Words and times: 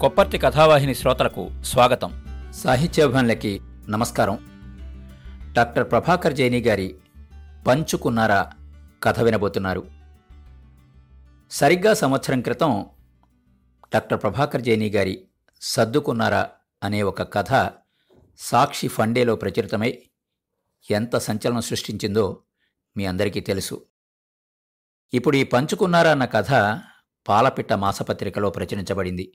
కొప్పర్తి 0.00 0.38
కథావాహిని 0.38 0.94
శ్రోతలకు 0.94 1.62
స్వాగతం. 1.62 2.26
సాహిత్యాభిమానులకి 2.52 3.60
నమస్కారం. 3.88 4.38
డాక్టర్ 5.52 5.90
ప్రభాకర్ 5.90 6.34
జైని 6.34 6.60
గారి 6.60 6.94
పంచుకున్నారా 7.66 8.52
కథ 9.02 9.20
వినబోతున్నారు. 9.20 9.90
సరిగ్గా 11.50 11.94
సంవత్సరం 11.94 12.40
క్రితం 12.40 12.86
డాక్టర్ 13.94 14.22
ప్రభాకర్ 14.22 14.62
జైని 14.62 14.90
గారి 14.90 15.28
సర్దుకున్నారా 15.60 16.50
అనే 16.82 17.02
ఒక 17.02 17.32
కథ 17.32 17.70
సాక్షి 18.38 18.88
ఫండేలో 18.88 19.36
ప్రచురితమై 19.36 20.02
ఎంత 20.90 21.16
సంచలనం 21.16 21.60
సృష్టించిందో 21.60 22.42
మీ 22.96 23.04
అందరికీ 23.06 23.40
తెలుసు. 23.40 23.86
ఇప్పుడు 25.14 25.36
ఈ 25.36 25.44
పంచుకున్నారా 25.44 26.10
అన్న 26.10 26.24
కథ 26.24 26.80
పాలపిట్ట 27.28 27.72
మాసపత్రికలో 27.72 28.50
ప్రచురించబడింది. 28.50 29.32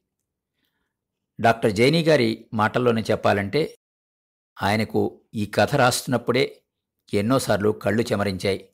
డాక్టర్ 1.42 1.72
జైనీ 1.72 2.04
గారి 2.04 2.50
మాటల్లోనే 2.54 3.02
చెప్పాలంటే 3.02 3.78
ఆయనకు 4.62 5.22
ఈ 5.34 5.46
కథ 5.46 5.76
రాస్తున్నప్పుడే 5.76 6.62
ఎన్నోసార్లు 7.14 7.70
కళ్ళు 7.70 8.04
చెమరించాయి. 8.04 8.70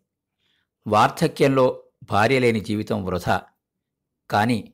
వార్ధక్యంలో 0.88 1.84
భార్య 2.04 2.40
లేని 2.40 2.60
జీవితం 2.60 3.06
వృధా. 3.06 3.42
కానీ 4.30 4.74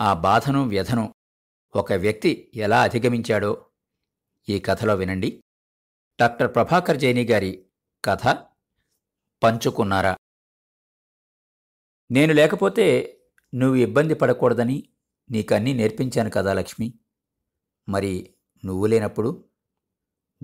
ఆ 0.00 0.14
బాధను 0.14 0.68
వ్యధను 0.68 1.14
ఒక 1.76 1.92
వ్యక్తి 1.92 2.52
ఎలా 2.54 2.82
అధిగమించాడో 2.82 3.66
ఈ 4.48 4.60
కథలో 4.60 4.94
వినండి. 4.94 5.44
డాక్టర్ 6.20 6.54
ప్రభాకర్ 6.54 6.96
జైని 6.96 7.24
గారి 7.24 7.66
కథ 8.04 8.26
పంచుకున్నారా? 9.42 10.16
నేను 12.10 12.32
లేకపోతే 12.32 13.16
నువ్వు 13.54 13.76
ఇబ్బంది 13.76 14.14
పడకూడదని 14.14 14.88
నీకన్నీ 15.30 15.72
నేర్పించాను 15.72 16.30
కదా 16.30 16.52
లక్ష్మి. 16.52 16.94
మరి 17.88 18.34
నువ్వు 18.64 18.86
లేనప్పుడు 18.86 19.44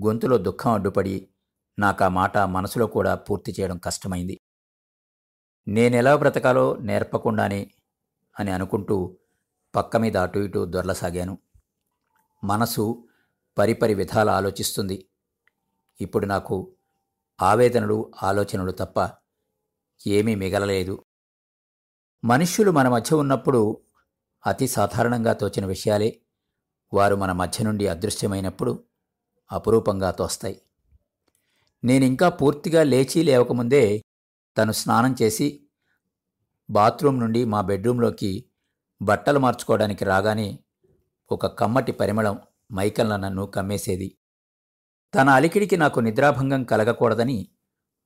గొంతులో 0.07 0.39
దుఃఖం 0.39 0.73
అడ్డుపడి 0.73 1.29
నాకు 1.79 2.05
ఆ 2.05 2.09
మాట 2.09 2.39
మనసులో 2.39 2.87
కూడా 2.87 3.15
పూర్తి 3.15 3.55
చేయడం 3.61 3.79
కష్టమైంది. 3.79 4.41
నేనెలా 5.69 6.17
బ్రతకాలో 6.17 6.77
నేర్పకుండానే 6.77 7.71
అని 8.39 8.51
అనుకుంటూ 8.51 9.19
పక్క 9.75 9.97
మీద 9.97 10.17
అటు 10.17 10.39
ఇటు 10.39 10.65
దొరలసాగాను. 10.65 11.39
మనసు 12.45 13.09
పరిపరి 13.59 13.95
విధాల 13.95 14.31
ఆలోచిస్తుంది. 14.31 15.09
ఇప్పుడు 16.01 16.27
నాకు 16.27 16.77
ఆవేదనలు 17.43 18.13
ఆలోచనలు 18.23 18.71
తప్ప 18.71 19.11
ఏమీ 20.07 20.35
మిగలలేదు. 20.35 21.05
మనుష్యులు 22.25 22.71
మన 22.71 22.89
మధ్య 22.89 23.17
ఉన్నప్పుడు 23.17 23.83
అతి 24.47 24.69
సాధారణంగా 24.69 25.33
తోచిన 25.33 25.67
విషయాలే. 25.67 26.21
వారు 26.93 27.17
మన 27.17 27.33
మధ్య 27.33 27.65
నుండి 27.65 27.89
అదృశ్యమైనప్పుడు 27.89 28.85
అపురూపంగా 29.53 30.11
తోస్తాయి. 30.11 30.63
నేనింకా 31.85 32.29
పూర్తిగా 32.29 32.83
లేచి 32.83 33.23
లేవకముందే 33.23 34.03
తను 34.59 34.73
స్నానం 34.73 35.17
చేసి 35.23 35.67
బాత్రూం 36.71 37.21
నుండి 37.21 37.45
మా 37.45 37.61
బెడ్రూంలోకి 37.61 38.45
బట్టలు 39.03 39.39
మార్చుకోవడానికి 39.39 40.05
రాగానే 40.05 40.59
ఒక 41.33 41.47
కమ్మటి 41.47 41.93
పరిమళం 41.93 42.41
మైకల్న 42.73 43.17
నన్ను 43.17 43.47
కమ్మేసేది. 43.47 44.19
తన 45.15 45.29
అలికిడికి 45.29 45.77
నాకు 45.77 46.01
నిద్రాభంగం 46.01 46.65
కలగకూడదని 46.65 47.49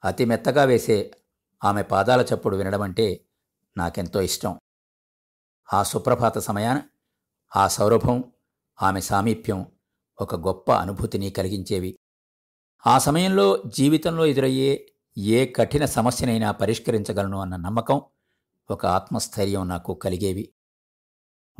అతి 0.04 0.24
మెత్తగా 0.24 0.64
వేసే 0.64 1.14
ఆమె 1.64 1.82
పాదాల 1.82 2.20
చప్పుడు 2.20 2.56
వినడమంటే 2.56 3.24
నాకెంతో 3.76 4.20
ఇష్టం. 4.20 4.58
ఆ 5.72 5.82
సుప్రభాత 5.82 6.38
సమయాన 6.38 6.82
ఆ 7.56 7.68
సౌరభం 7.68 8.24
ఆమె 8.82 9.00
సామీప్యం 9.00 9.66
ఒక 10.20 10.34
గొప్ప 10.34 10.72
అనుభూతిని 10.72 11.30
కలిగించేవి. 11.30 11.98
ఆ 12.86 12.98
సమయంలో 12.98 13.62
జీవితంలో 13.66 14.26
ఎదురయ్యే 14.26 14.86
ఏ 15.18 15.46
కఠిన 15.46 15.84
సమస్యనైనా 15.84 16.50
పరిష్కరించగలను 16.50 17.40
అన్న 17.40 17.56
నమ్మకం 17.56 18.02
ఒక 18.70 18.86
ఆత్మస్థైర్యం 18.86 19.68
నాకు 19.68 19.94
కలిగేవి. 19.94 20.52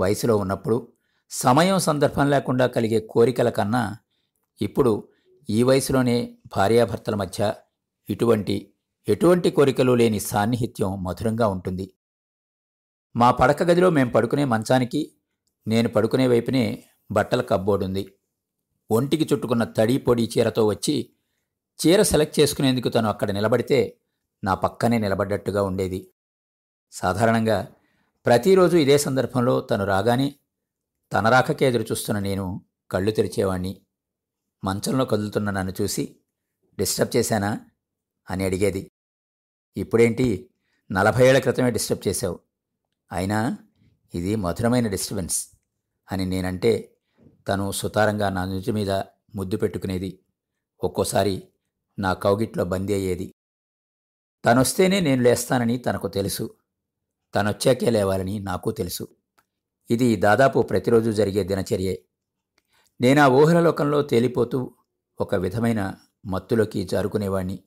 వయసులో 0.01 0.37
ఉన్నప్పుడు 0.37 0.93
సమయం 1.31 1.79
సందర్భం 1.79 2.31
లేకుండా 2.31 2.67
కలిగే 2.67 3.01
కోరికల 3.01 3.51
కన్నా 3.51 3.97
ఇప్పుడు 4.63 5.09
ఈ 5.51 5.63
వయసులోనే 5.63 6.39
భార్యాభర్తల 6.57 7.15
మధ్య 7.15 7.55
ఇటువంటి 8.11 8.75
ఎటువంటి 9.09 9.51
కోరికలు 9.51 9.93
లేని 9.93 10.21
సాన్నిహిత్యం 10.21 11.05
మధురంగా 11.05 11.49
ఉంటుంది. 11.49 11.95
మా 13.17 13.31
పడక 13.31 13.63
గదిలో 13.63 13.91
మేం 13.91 14.09
పడుకునే 14.09 14.45
మంచానికి 14.45 15.13
నేను 15.67 15.89
పడుకునే 15.89 16.27
వైపునే 16.27 16.85
బట్టల 17.11 17.43
కబ్బోడుంది 17.43 18.01
ఉంది. 18.01 18.15
ఒంటికి 18.91 19.29
చుట్టుకున్న 19.33 19.65
తడి 19.65 19.99
పొడి 19.99 20.31
చీరతో 20.39 20.67
వచ్చి 20.67 21.11
చీర 21.87 22.03
సెలెక్ట్ 22.03 22.41
చేసుకునేందుకు 22.41 22.89
తను 22.89 23.09
అక్కడ 23.09 23.31
నిలబడితే 23.31 24.01
నా 24.45 24.55
పక్కనే 24.55 24.99
నిలబడ్డట్టుగా 24.99 25.63
ఉండేది. 25.63 26.11
సాధారణంగా 26.93 27.69
ప్రతిరోజు 28.27 28.77
ఇదే 28.77 28.99
సందర్భంలో 28.99 29.61
తను 29.61 29.85
రాగానే 29.85 30.35
తన 31.13 31.29
రాకకే 31.29 31.67
ఎదురు 31.67 31.83
చూస్తున్న 31.83 32.19
నేను 32.19 32.63
కళ్ళు 32.91 33.11
తెరిచేవాణ్ణి. 33.11 33.81
మంచంలో 34.65 35.05
కదులుతున్న 35.05 35.51
నన్ను 35.51 35.83
చూసి 35.83 36.17
డిస్టర్బ్ 36.79 37.17
చేశానా? 37.17 37.61
అని 38.31 38.45
అడిగేది. 38.45 38.91
ఇప్పుడేంటి? 39.77 40.51
నలభై 40.93 41.29
ఏళ్ళ 41.29 41.39
క్రితమే 41.39 41.71
డిస్టర్బ్ 41.71 42.09
చేశావు. 42.09 42.39
అయినా 43.13 43.59
ఇది 44.15 44.37
మధురమైన 44.37 44.89
డిస్టర్బెన్స్ 44.89 45.49
అని 46.13 46.27
నేనంటే 46.27 46.94
తను 47.49 47.73
సుతారంగా 47.73 48.29
నా 48.29 48.45
నుజు 48.45 48.73
మీద 48.73 48.91
ముద్దు 49.35 49.57
పెట్టుకునేది. 49.57 50.19
ఒక్కోసారి 50.85 51.49
నా 51.99 52.13
కౌగిట్లో 52.13 52.65
బందీ 52.65 52.95
అయ్యేది. 52.95 53.35
తనొస్తేనే 54.45 55.01
నేను 55.01 55.23
లేస్తానని 55.23 55.79
తనకు 55.79 56.09
తెలుసు. 56.09 56.55
తనొచ్చాకే 57.35 57.91
లేవాలని 57.91 58.39
నాకు 58.39 58.71
తెలుసు. 58.71 59.09
ఇది 59.91 60.17
దాదాపు 60.17 60.63
ప్రతిరోజు 60.63 61.11
జరిగే 61.11 61.45
దినచర్యే. 61.45 62.05
నేను 63.01 63.23
ఆ 63.23 63.27
ఊహల 63.27 63.61
లోకంలో 63.61 64.03
తేలిపోతూ 64.03 64.75
ఒక 65.21 65.35
విధమైన 65.35 65.95
మత్తులోకి 66.27 66.85
జారుకునేవాణ్ణి. 66.85 67.65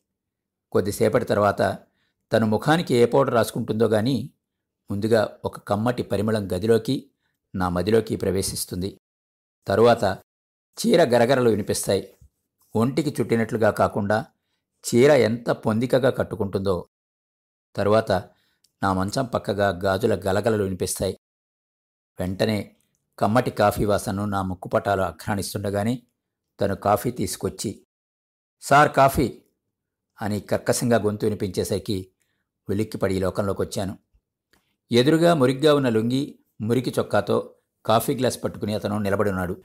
కొద్దిసేపటి 0.72 1.26
తర్వాత 1.26 1.80
తన 2.34 2.44
ముఖానికి 2.44 2.96
ఏ 2.96 3.06
పౌడర్ 3.06 3.34
రాసుకుంటుందో 3.34 3.86
గాని 3.88 4.34
ముందుగా 4.92 5.38
ఒక 5.46 5.60
కమ్మటి 5.60 6.04
పరిమళం 6.04 6.52
గదిలోకి 6.52 7.12
నా 7.56 7.70
మదిలోకి 7.70 8.16
ప్రవేశిస్తుంది. 8.16 9.00
తరువాత 9.68 10.04
చీర 10.78 11.04
గరగరలు 11.04 11.50
వినిపిస్తాయి. 11.50 12.14
ఒంటికి 12.76 13.16
చుట్టినట్లుగా 13.22 13.72
కాకుండా 13.72 14.26
చీర 14.86 15.12
ఎంత 15.12 15.50
పొందికగా 15.50 16.10
కట్టుకుంటుందో. 16.10 16.88
తరువాత 17.76 18.12
నా 18.82 18.94
మంచం 18.94 19.26
పక్కగా 19.26 19.70
గాజుల 19.70 20.16
గలగలలు 20.16 20.64
వినిపిస్తాయి. 20.64 21.18
వెంటనే 22.20 22.76
కమ్మటి 23.20 23.52
కాఫీ 23.52 23.86
వాసనను 23.86 24.26
నా 24.26 24.42
ముక్కుపటాలు 24.42 25.02
ఆఘ్రాణిస్తుండగానే 25.02 26.02
తను 26.62 26.76
కాఫీ 26.76 27.12
తీసుకొచ్చి 27.12 27.86
సార్ 28.62 28.94
కాఫీ! 28.94 29.42
అని 30.22 30.40
కర్కశంగా 30.40 30.98
గొంతు 30.98 31.26
వినిపించేసరికి 31.26 32.12
వెలిక్కిపడి 32.70 33.16
ఈ 33.16 33.20
లోకంలోకి 33.20 33.62
వచ్చాను 33.62 33.98
ఎదురుగా 34.92 35.34
మురిగ్గా 35.34 35.74
ఉన్న 35.74 35.90
లుంగి 35.90 36.40
మురికి 36.62 36.94
చొక్కాతో 37.00 37.57
కాఫీ 37.88 38.16
గ్లాస్ 38.16 38.44
పట్టుకుని 38.44 38.74
అతను 38.74 38.98
నిలబడి 38.98 39.30
ఉన్నాడు. 39.30 39.62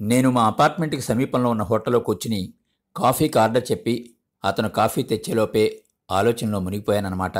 నేను 0.00 0.30
మా 0.30 0.46
అపార్ట్మెంట్కి 0.46 1.00
సమీపంలో 1.00 1.50
ఉన్న 1.50 1.62
హోటల్లో 1.62 2.00
కూర్చుని 2.00 2.54
కాఫీకి 2.96 3.38
ఆర్డర్ 3.38 3.72
చెప్పి 3.72 4.16
అతను 4.44 4.68
కాఫీ 4.68 5.02
తెచ్చేలోపే 5.02 5.84
ఆలోచనలో 6.10 6.60
మునిగిపోయానన్నమాట. 6.60 7.38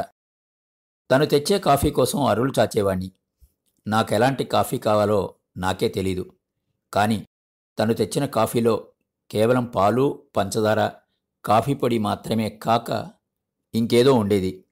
తను 1.10 1.26
తెచ్చే 1.26 1.58
కాఫీ 1.58 1.91
కోసం 1.91 2.24
అరువులు 2.24 2.52
చాచేవాణ్ణి. 2.58 3.12
నాకెలాంటి 3.87 4.44
కాఫీ 4.44 4.78
కావాలో 4.78 5.34
నాకే 5.56 5.88
తెలీదు. 5.88 6.32
కానీ 6.93 7.26
తను 7.78 7.94
తెచ్చిన 7.94 8.26
కాఫీలో 8.26 8.87
కేవలం 9.31 9.64
పాలు 9.64 10.22
పంచదార 10.37 10.90
కాఫీ 11.44 11.75
పొడి 11.75 11.99
మాత్రమే 11.99 12.49
కాక 12.49 13.11
ఇంకేదో 13.75 14.12
ఉండేది. 14.12 14.64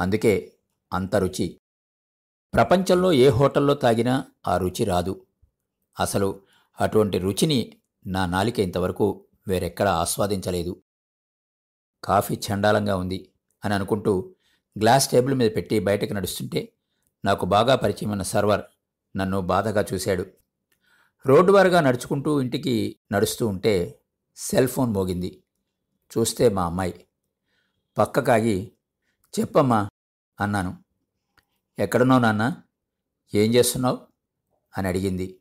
అందుకే 0.00 0.52
అంత 0.92 1.16
రుచి. 1.16 1.60
ప్రపంచంలో 2.54 3.12
ఏ 3.12 3.28
హోటల్లో 3.28 3.74
తాగినా 3.74 4.24
ఆ 4.46 4.56
రుచి 4.56 4.84
రాదు. 4.84 5.26
అసలు 6.00 6.42
అటువంటి 6.80 7.18
రుచిని 7.18 7.76
నా 8.06 8.26
నాలిక 8.26 8.58
ఇంతవరకు 8.60 9.26
వేరెక్కడా 9.48 9.92
ఆస్వాదించలేదు. 9.92 10.82
కాఫీ 12.04 12.34
చండాలంగా 12.34 12.96
ఉంది 12.96 13.32
అని 13.64 13.74
అనుకుంటూ 13.74 14.34
గ్లాస్ 14.78 15.08
టేబుల్ 15.08 15.34
మీద 15.34 15.50
పెట్టి 15.56 15.80
బయటకు 15.80 16.12
నడుస్తుంటే 16.12 16.72
నాకు 17.24 17.46
బాగా 17.46 17.74
పరిచయం 17.74 18.10
ఉన్న 18.10 18.22
సర్వర్ 18.22 18.62
నన్ను 19.16 19.40
బాధగా 19.40 19.84
చూశాడు. 19.94 20.26
రోడ్డు 21.26 21.52
వారుగా 21.52 21.80
నడుచుకుంటూ 21.80 22.40
ఇంటికి 22.40 22.98
నడుస్తూ 23.12 23.46
ఉంటే 23.46 24.02
సెల్ 24.36 24.68
ఫోన్ 24.68 24.90
మోగింది. 24.90 25.42
చూస్తే 26.18 26.48
మా 26.48 26.66
అమ్మాయి. 26.66 27.06
పక్కకాగి 27.98 28.72
చెప్పమ్మా 29.40 29.88
అన్నాను. 30.40 30.84
ఎక్కడున్నావు 31.78 32.20
నాన్న? 32.20 32.56
ఏం 33.34 33.54
చేస్తున్నావు? 33.54 34.15
అని 34.76 34.88
అడిగింది. 34.88 35.40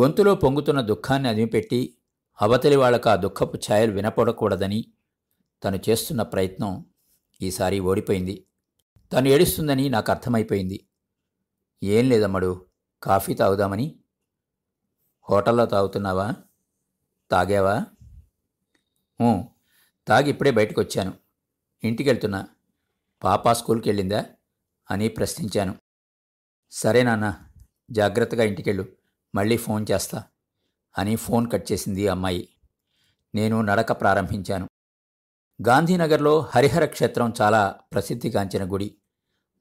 గొంతులో 0.00 0.34
పొంగుతున్న 0.34 0.80
దుఃఖాన్ని 0.80 1.28
అదిమిపెట్టి 1.28 1.98
అవతలి 2.42 2.76
వాళ్ళకు 2.76 3.08
ఆ 3.08 3.16
దుఃఖపు 3.16 3.56
ఛాయలు 3.56 3.92
వినపడకూడదని 3.92 4.92
తను 5.64 5.80
చేస్తున్న 5.88 6.22
ప్రయత్నం 6.22 6.86
ఈసారి 7.42 7.80
ఓడిపోయింది. 7.80 8.46
తను 9.12 9.28
ఏడుస్తుందని 9.28 9.88
నాకు 9.88 10.12
అర్థమైపోయింది. 10.12 10.88
ఏం 11.82 12.08
లేదమ్మడు 12.08 12.66
కాఫీ 13.02 13.34
తాగుదామని. 13.34 14.00
హోటల్లో 15.30 15.66
తాగుతున్నావా? 15.66 16.34
తాగావా? 17.30 17.86
తాగి 20.08 20.28
ఇప్పుడే 20.30 20.50
బయటకు 20.50 20.80
వచ్చాను 20.80 21.12
ఇంటికి 21.84 22.08
వెళ్తున్నా 22.08 22.48
పాప 23.24 23.52
స్కూల్కి 23.52 23.88
వెళ్ళిందా 23.88 24.24
అని 24.90 25.08
ప్రశ్నించాను. 25.08 25.74
సరే 26.70 27.02
నాన్న. 27.02 27.48
జాగ్రత్తగా 27.90 28.44
ఇంటికెళ్ళు. 28.44 28.86
మళ్ళీ 29.34 29.56
ఫోన్ 29.56 29.86
చేస్తా. 29.90 30.24
అని 30.98 31.16
ఫోన్ 31.16 31.50
కట్ 31.50 31.72
చేసింది 31.72 32.08
అమ్మాయి. 32.08 32.48
నేను 33.34 33.60
నడక 33.60 33.92
ప్రారంభించాను. 33.92 34.68
గాంధీనగర్లో 35.68 36.40
హరిహర 36.40 36.84
క్షేత్రం 36.84 37.32
చాలా 37.40 37.78
ప్రసిద్ధిగాంచిన 37.92 38.72
గుడి. 38.72 38.94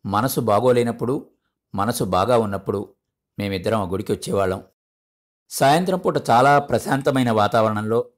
మనసు 0.05 0.39
బాగోలేనప్పుడు 0.39 1.29
మనసు 1.75 2.03
బాగా 2.03 2.37
ఉన్నప్పుడు 2.37 2.95
మేమిద్దరం 3.39 3.81
ఆ 3.81 3.91
గుడికి 3.91 4.11
వచ్చేవాళ్ళం. 4.11 4.63
సాయంత్రం 5.49 5.99
పూట 5.99 6.29
చాలా 6.29 6.59
ప్రశాంతమైన 6.59 7.31
వాతావరణంలో 7.31 8.09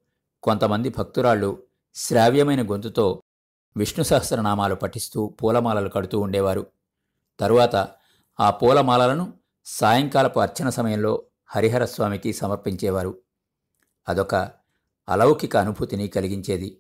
కొంతమంది 0.44 0.90
భక్తురాళ్ళు 0.90 1.64
శ్రావ్యమైన 1.96 2.72
గొంతుతో 2.72 3.22
విష్ణు 3.78 4.04
సహస్రనామాలు 4.04 4.76
పఠిస్తూ 4.76 5.30
పూలమాలలు 5.30 5.90
కడుతూ 5.90 6.20
ఉండేవారు. 6.20 6.68
తరువాత 7.40 7.90
ఆ 8.40 8.50
పూలమాలలను 8.50 9.34
సాయంకాలపు 9.70 10.40
అర్చన 10.40 10.70
సమయంలో 10.70 11.24
హరిహర 11.56 11.86
స్వామికి 11.86 12.34
సమర్పించేవారు. 12.34 13.22
అదొక 14.10 14.52
అలౌకిక 15.10 15.58
అనుభూతిని 15.58 16.08
కలిగించేది. 16.08 16.78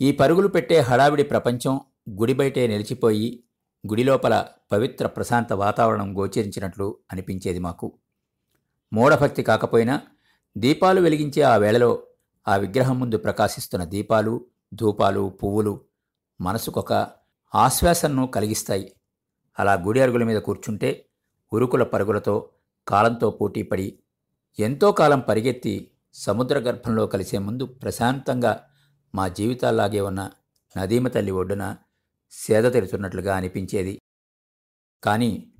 ఈ 0.00 0.12
పరుగులు 0.12 0.48
పెట్టే 0.48 0.78
హడావిడి 0.80 1.22
ప్రపంచం 1.22 1.80
గుడి 2.10 2.34
బయటే 2.34 2.66
నిలిచిపోయి 2.66 3.44
గుడి 3.86 4.04
లోపల 4.04 4.46
పవిత్ర 4.72 5.06
ప్రశాంత 5.06 5.52
వాతావరణం 5.52 6.18
గోచరించినట్లు 6.18 6.98
అనిపించేది 7.12 7.58
మాకు. 7.58 7.98
మూఢభక్తి 8.92 9.42
కాకపోయినా 9.42 10.00
దీపాలు 10.58 11.00
వెలిగించే 11.00 11.42
ఆ 11.42 11.56
వేళలో 11.56 12.02
ఆ 12.48 12.56
విగ్రహం 12.56 13.00
ముందు 13.00 13.16
ప్రకాశిస్తున్న 13.16 13.84
దీపాలు 13.84 14.46
ధూపాలు 14.74 15.38
పువ్వులు 15.42 15.80
మనసుకొక 16.40 16.92
ఆశ్వాసనను 17.54 18.26
కలిగిస్తాయి. 18.26 18.92
అలా 19.58 19.74
గుడి 19.74 20.00
అరుగుల 20.00 20.24
మీద 20.24 20.38
కూర్చుంటే 20.38 21.04
ఉరుకుల 21.52 21.82
పరుగులతో 21.82 22.50
కాలంతో 22.88 23.30
పోటీపడి 23.30 23.98
ఎంతో 24.58 24.92
కాలం 24.92 25.20
పరిగెత్తి 25.20 25.90
సముద్ర 26.14 26.58
గర్భంలో 26.58 27.06
కలిసే 27.06 27.38
ముందు 27.38 27.64
ప్రశాంతంగా 27.64 28.64
మా 29.14 29.28
జీవితాల్లాగే 29.28 30.00
ఉన్న 30.00 30.30
నదీమ 30.78 31.08
తల్లి 31.08 31.30
ఒడ్డున 31.30 31.76
సేద 32.30 32.64
తెరుతున్నట్లుగా 32.72 33.36
అనిపించేది. 33.36 34.00
కానీ 35.04 35.52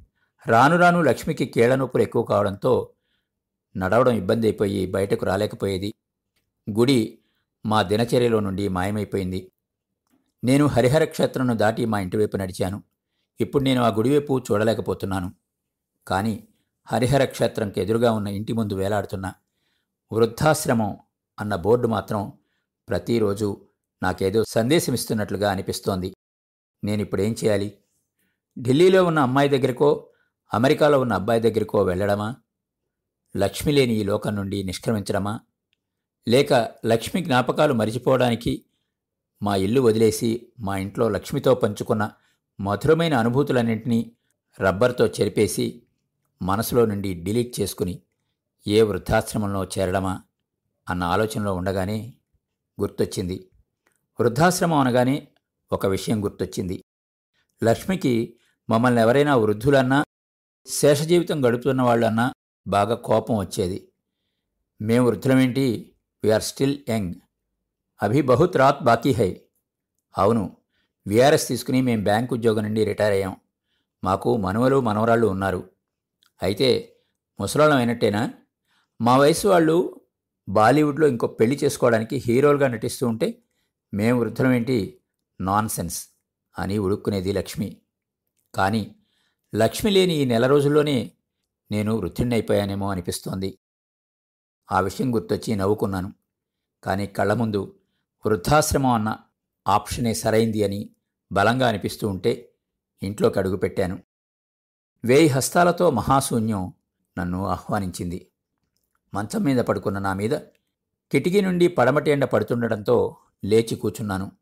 రాను 0.46 0.76
రాను 0.76 1.02
లక్ష్మికి 1.02 1.46
కీళ్ళ 1.46 1.74
నొప్పులు 1.74 2.02
ఎక్కువ 2.02 2.22
కావడంతో 2.22 2.92
నడవడం 3.76 4.12
ఇబ్బంది 4.12 4.46
అయిపోయి 4.46 4.86
బయటకు 4.86 5.26
రాలేకపోయేది. 5.26 5.94
గుడి 6.70 7.18
మా 7.66 7.82
దినచర్యలో 7.82 8.40
నుండి 8.40 8.68
మాయమైపోయింది. 8.68 9.52
నేను 10.44 10.66
హరిహర 10.66 11.04
క్షేత్రంను 11.04 11.54
దాటి 11.54 11.84
మా 11.84 12.00
ఇంటివైపు 12.00 12.36
నడిచాను. 12.36 12.82
ఇప్పుడు 13.40 13.62
నేను 13.62 13.82
ఆ 13.82 13.88
గుడివైపు 13.88 14.38
చూడలేకపోతున్నాను. 14.38 15.32
కానీ 16.08 16.48
హరిహర 16.86 17.24
క్షేత్రంకి 17.24 17.80
ఎదురుగా 17.80 18.12
ఉన్న 18.12 18.28
ఇంటి 18.28 18.52
ముందు 18.52 18.74
వేలాడుతున్న 18.74 19.32
వృద్ధాశ్రమం 20.12 20.96
అన్న 21.38 21.54
బోర్డు 21.56 21.88
మాత్రం 21.88 22.32
ప్రతిరోజు 22.88 23.48
నాకేదో 24.02 24.44
సందేశమిస్తున్నట్లుగా 24.48 25.50
అనిపిస్తోంది. 25.50 26.14
నేనిప్పుడేం 26.84 27.32
చేయాలి? 27.32 27.78
ఢిల్లీలో 28.56 29.04
ఉన్న 29.04 29.18
అమ్మాయి 29.18 29.48
దగ్గరకో 29.48 30.08
అమెరికాలో 30.54 31.00
ఉన్న 31.00 31.12
అబ్బాయి 31.12 31.40
దగ్గరకో 31.40 31.82
వెళ్ళడమా? 31.82 32.36
లక్ష్మి 33.36 33.72
లేని 33.72 33.94
ఈ 33.94 34.04
లోకం 34.04 34.36
నుండి 34.36 34.62
నిష్క్రమించడమా? 34.62 35.40
లేక 36.28 36.52
లక్ష్మి 36.86 37.22
జ్ఞాపకాలు 37.22 37.74
మరిచిపోవడానికి 37.74 38.64
మా 39.42 39.56
ఇల్లు 39.56 39.80
వదిలేసి 39.80 40.30
మా 40.60 40.76
ఇంట్లో 40.76 41.08
లక్ష్మితో 41.08 41.54
పంచుకున్న 41.54 42.10
మధురమైన 42.60 43.14
అనుభూతులన్నింటినీ 43.14 44.00
రబ్బర్తో 44.60 45.06
చెరిపేసి 45.06 45.66
మనసులో 46.42 46.86
నుండి 46.86 47.14
డిలీట్ 47.14 47.60
చేసుకుని 47.60 48.02
ఏ 48.66 48.82
వృద్ధాశ్రమంలో 48.82 49.64
చేరడమా 49.64 50.22
అన్న 50.90 51.04
ఆలోచనలో 51.04 51.54
ఉండగానే 51.54 52.14
గుర్తొచ్చింది. 52.80 53.50
వృద్ధాశ్రమం 54.20 54.78
అనగానే 54.78 55.28
ఒక 55.72 55.86
విషయం 55.86 56.24
గుర్తొచ్చింది. 56.24 56.84
లక్ష్మికి 57.64 58.36
మమ్మల్ని 58.70 59.00
ఎవరైనా 59.00 59.36
వృద్ధులన్నా 59.36 60.04
శేషజీవితం 60.66 61.46
గడుపుతున్న 61.46 61.82
వాళ్ళన్నా 61.82 62.32
బాగా 62.66 62.94
కోపం 62.94 63.38
వచ్చేది. 63.38 63.92
మేము 64.82 65.06
వృద్ధులమేంటి? 65.06 65.94
వీఆర్ 66.24 66.42
స్టిల్ 66.42 66.78
యంగ్ 66.88 67.14
అభి 68.02 68.22
బహుత్ 68.22 68.56
రాత్ 68.56 68.82
బాకీ 68.82 69.12
హై. 69.12 69.40
అవును 70.18 70.56
విఆర్ఎస్ 71.06 71.48
తీసుకుని 71.48 71.82
మేము 71.82 72.04
బ్యాంకు 72.04 72.34
ఉద్యోగం 72.34 72.62
నుండి 72.62 72.84
రిటైర్ 72.84 73.12
అయ్యాం. 73.12 73.36
మాకు 74.04 74.36
మనవలు 74.36 74.80
మనవరాళ్ళు 74.80 75.26
ఉన్నారు. 75.26 75.70
అయితే 76.42 76.96
ముసలాళ్ళం 77.40 77.76
అయినట్టేనా 77.76 78.34
మా 79.00 79.16
వయసు 79.16 79.48
వాళ్ళు 79.48 80.00
బాలీవుడ్లో 80.48 81.06
ఇంకో 81.08 81.26
పెళ్ళి 81.26 81.58
చేసుకోవడానికి 81.64 82.16
హీరోలుగా 82.16 82.68
నటిస్తూ 82.68 83.08
ఉంటే 83.08 83.42
మేము 83.94 84.20
వృద్ధులమేంటి 84.20 85.00
నాన్ 85.40 85.68
సెన్స్ 85.68 86.08
అని 86.58 86.78
ఉడుక్కునేది 86.78 87.32
లక్ష్మి. 87.32 87.76
కానీ 88.54 88.96
లక్ష్మి 89.54 89.90
లేని 89.90 90.14
ఈ 90.14 90.24
నెల 90.24 90.46
రోజుల్లోనే 90.46 91.12
నేను 91.70 91.96
వృద్ధుణ్ణైపోయానేమో 91.96 92.90
అనిపిస్తోంది. 92.90 93.58
ఆ 94.72 94.80
విషయం 94.80 95.14
గుర్తొచ్చి 95.14 95.56
నవ్వుకున్నాను. 95.56 96.12
కానీ 96.84 97.06
కళ్ళ 97.06 97.32
ముందు 97.32 97.78
వృద్ధాశ్రమం 98.26 98.90
అన్న 98.90 99.18
ఆప్షనే 99.66 100.14
సరైంది 100.14 100.64
అని 100.64 100.90
బలంగా 101.32 101.68
అనిపిస్తూ 101.68 102.08
ఉంటే 102.08 102.50
ఇంట్లోకి 103.02 103.38
అడుగుపెట్టాను 103.38 103.96
వేయి 105.04 105.28
హస్తాలతో 105.28 105.90
మహాశూన్యం 105.90 106.72
నన్ను 107.18 107.46
ఆహ్వానించింది. 107.46 108.30
మంచం 109.14 109.42
మీద 109.42 109.58
పడుకున్న 109.58 109.98
నా 109.98 110.12
మీద 110.12 110.30
కిటికీ 111.12 111.40
నుండి 111.40 111.68
పడమటి 111.68 112.10
ఎండ 112.10 112.24
పడుతుండడంతో 112.24 113.16
లేచి 113.44 113.76
కూర్చున్నాను. 113.76 114.32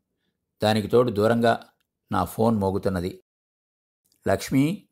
దానికి 0.63 0.87
తోడు 0.87 1.11
దూరంగా 1.11 1.65
నా 2.11 2.23
ఫోన్ 2.23 2.57
మోగుతున్నది. 2.57 3.23
లక్ష్మి 4.27 4.87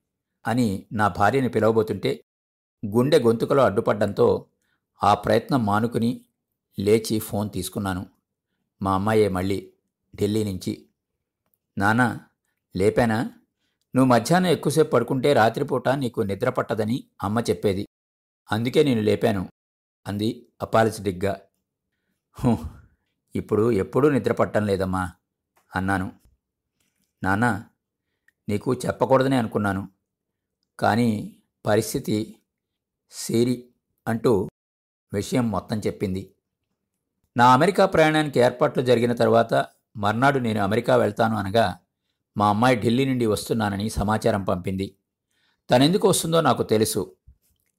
అని 0.47 0.85
నా 0.93 1.07
భార్యని 1.07 1.49
పిలవబోతుంటే 1.49 2.23
గుండె 2.85 3.19
గొంతుకలో 3.19 3.63
అడ్డుపడ్డంతో 3.63 4.45
ఆ 5.03 5.13
ప్రయత్నం 5.13 5.65
మానుకుని 5.65 6.25
లేచి 6.79 7.19
ఫోన్ 7.19 7.49
తీసుకున్నాను. 7.49 8.05
మా 8.81 8.93
అమ్మాయే 8.93 9.27
మళ్ళీ 9.29 9.73
ఢిల్లీ 10.15 10.43
నుంచి. 10.43 10.89
నానా 11.77 12.19
లేపానా? 12.75 13.31
నువ్వు 13.95 14.09
మధ్యాహ్నం 14.09 14.49
ఎక్కువసేపు 14.49 14.89
పడుకుంటే 14.89 15.33
రాత్రిపూట 15.33 15.89
నీకు 15.89 16.21
నిద్ర 16.21 16.49
పట్టదని 16.49 17.03
అమ్మ 17.23 17.39
చెప్పేది. 17.39 17.87
అందుకే 18.51 18.83
నేను 18.83 19.01
లేపాను 19.01 19.49
అంది 20.07 20.49
అపాలసిటిక్గా. 20.61 21.41
ఇప్పుడు 23.35 23.71
ఎప్పుడూ 23.71 24.09
నిద్ర 24.09 24.33
పట్టం 24.33 24.65
లేదమ్మా 24.65 25.11
అన్నాను. 25.75 26.11
నాన్న 27.23 27.65
నీకు 28.49 28.73
చెప్పకూడదని 28.73 29.35
అనుకున్నాను 29.35 29.89
కానీ 30.79 31.37
పరిస్థితి 31.65 32.35
సీరి 33.11 33.69
అంటూ 34.07 34.49
విషయం 35.13 35.51
మొత్తం 35.51 35.79
చెప్పింది. 35.79 36.35
నా 37.37 37.53
అమెరికా 37.53 37.85
ప్రయాణానికి 37.85 38.39
ఏర్పాట్లు 38.39 38.83
జరిగిన 38.83 39.13
తర్వాత 39.13 39.53
మర్నాడు 39.97 40.39
నేను 40.39 40.61
అమెరికా 40.61 40.95
వెళ్తాను 40.95 41.37
అనగా 41.37 41.79
మా 42.37 42.49
అమ్మాయి 42.49 42.75
ఢిల్లీ 42.75 43.05
నుండి 43.05 43.25
వస్తున్నానని 43.25 43.89
సమాచారం 43.89 44.43
పంపింది. 44.43 44.97
తనెందుకు 45.69 46.07
వస్తుందో 46.07 46.41
నాకు 46.41 46.63
తెలుసు. 46.63 47.15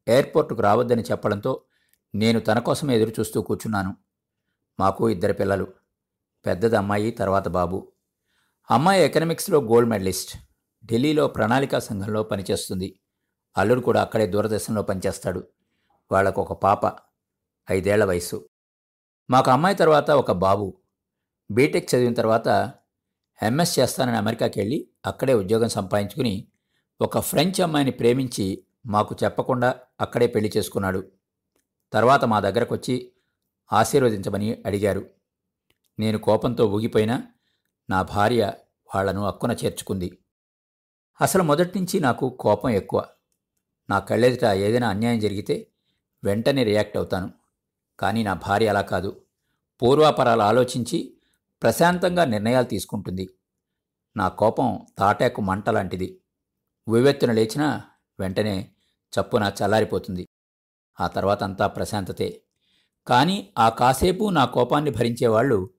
ఎయిర్పోర్టుకు 0.09 0.63
రావద్దని 0.63 1.03
చెప్పడంతో 1.03 1.63
నేను 2.15 2.41
తన 2.41 2.59
కోసం 2.59 2.91
ఎదురు 2.91 3.11
చూస్తూ 3.11 3.43
కూర్చున్నాను. 3.43 3.97
మాకు 4.81 5.11
ఇద్దరు 5.11 5.33
పిల్లలు. 5.33 5.67
పెద్దది 6.47 6.77
అమ్మాయి 6.77 7.11
తర్వాత 7.11 7.49
బాబు. 7.49 7.93
అమ్మాయి 8.71 9.05
ఎకనమిక్స్లో 9.05 9.59
గోల్డ్ 9.59 9.91
మెడలిస్ట్. 9.91 10.39
ఢిల్లీలో 10.87 11.29
ప్రణాళికా 11.29 11.79
సంఘంలో 11.79 12.23
పనిచేస్తుంది. 12.23 13.01
అల్లుడు 13.57 13.81
కూడా 13.81 14.03
అక్కడే 14.03 14.27
దూరదర్శన్లో 14.27 14.83
పనిచేస్తాడు. 14.83 15.45
వాళ్ళకు 16.13 16.43
ఒక 16.43 16.53
పాప 16.53 16.97
ఐదేళ్ళ 17.71 18.05
వయసు 18.05 18.49
మాకు 19.31 19.51
అమ్మాయి 19.51 19.77
తర్వాత 19.77 20.11
ఒక 20.11 20.33
బాబు. 20.33 20.77
బీటెక్ 21.51 21.95
చదివిన 21.95 22.15
తర్వాత 22.15 22.73
ఎంఎస్ 23.43 23.79
చేస్తానని 23.79 24.17
అమెరికాకి 24.17 24.61
వెళ్ళి 24.61 24.89
అక్కడే 25.07 25.35
ఉద్యోగం 25.35 25.69
సంపాదించుకుని 25.69 26.49
ఒక 27.01 27.19
ఫ్రెంచ్ 27.19 27.61
అమ్మాయిని 27.61 27.91
ప్రేమించి 27.91 28.65
మాకు 28.87 29.17
చెప్పకుండా 29.25 29.75
అక్కడే 30.01 30.27
పెళ్ళి 30.27 30.53
చేసుకున్నాడు. 30.57 31.05
తర్వాత 31.93 32.25
మా 32.25 32.41
దగ్గరకొచ్చి 32.41 33.13
ఆశీర్వదించమని 33.73 34.63
అడిగారు. 34.67 35.07
నేను 35.99 36.19
కోపంతో 36.19 36.67
ఊగిపోయినా 36.67 37.23
నా 37.91 38.03
భార్య 38.03 38.53
వాళ్ళను 38.95 39.27
అక్కున 39.27 39.53
చేర్చుకుంది. 39.53 40.19
అసలు 41.21 41.43
మొదటినుంచి 41.43 42.01
నాకు 42.01 42.37
కోపం 42.41 42.71
ఎక్కువ. 42.71 43.05
నా 43.91 43.99
కళ్ళెదుట 43.99 44.45
ఏదైనా 44.45 44.89
అన్యాయం 44.89 45.21
జరిగితే 45.21 45.67
వెంటనే 46.25 46.65
రియాక్ట్ 46.65 46.97
అవుతాను. 46.97 47.33
కానీ 48.01 48.23
నా 48.23 48.35
భార్య 48.35 48.69
అలా 48.69 48.81
కాదు. 48.81 49.23
పూర్వాపరాలు 49.83 50.43
ఆలోచించి 50.43 51.16
ప్రశాంతంగా 51.63 52.25
నిర్ణయాలు 52.25 52.67
తీసుకుంటుంది. 52.67 53.29
నా 54.17 54.29
కోపం 54.29 54.87
తాటాకు 54.99 55.41
మంట 55.41 55.69
లాంటిది. 55.69 56.21
ఉవ్వెత్తున 56.89 57.33
లేచినా 57.33 57.83
వెంటనే 58.21 58.71
చప్పున 59.13 59.53
చల్లారిపోతుంది. 59.63 60.29
ఆ 61.01 61.07
తర్వాత 61.07 61.45
అంతా 61.45 61.67
ప్రశాంతతే. 61.67 62.43
కానీ 63.07 63.55
ఆ 63.59 63.69
కాసేపు 63.69 64.31
నా 64.31 64.45
కోపాన్ని 64.45 64.91
భరించేవాళ్ళు 64.91 65.71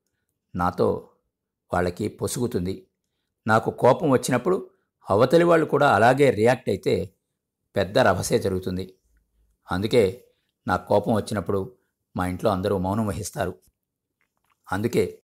నాతో 0.55 1.10
వాళ్ళకి 1.74 2.07
పొసుగుతుంది. 2.07 2.88
నాకు 3.48 3.72
కోపం 3.72 4.10
వచ్చినప్పుడు 4.10 4.69
అవతలి 5.10 5.43
వాళ్ళు 5.43 5.65
కూడా 5.65 5.96
అలాగే 5.96 6.29
రియాక్ట్ 6.29 6.69
అయితే 6.69 7.13
పెద్ద 7.75 7.98
రభసే 7.98 8.39
జరుగుతుంది. 8.39 8.93
అందుకే 9.72 10.24
నా 10.67 10.75
కోపం 10.75 11.13
వచ్చినప్పుడు 11.13 11.77
మా 12.17 12.25
ఇంట్లో 12.25 12.50
అందరూ 12.51 12.77
మౌనం 12.77 13.07
వహిస్తారు. 13.07 13.53
అందుకే 14.72 15.24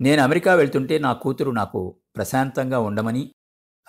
నేను 0.00 0.22
అమెరికా 0.22 0.54
వెళ్తుంటే 0.54 0.98
నా 0.98 1.12
కూతురు 1.12 1.50
నాకు 1.50 1.96
ప్రశాంతంగా 2.16 2.78
ఉండమని 2.78 3.34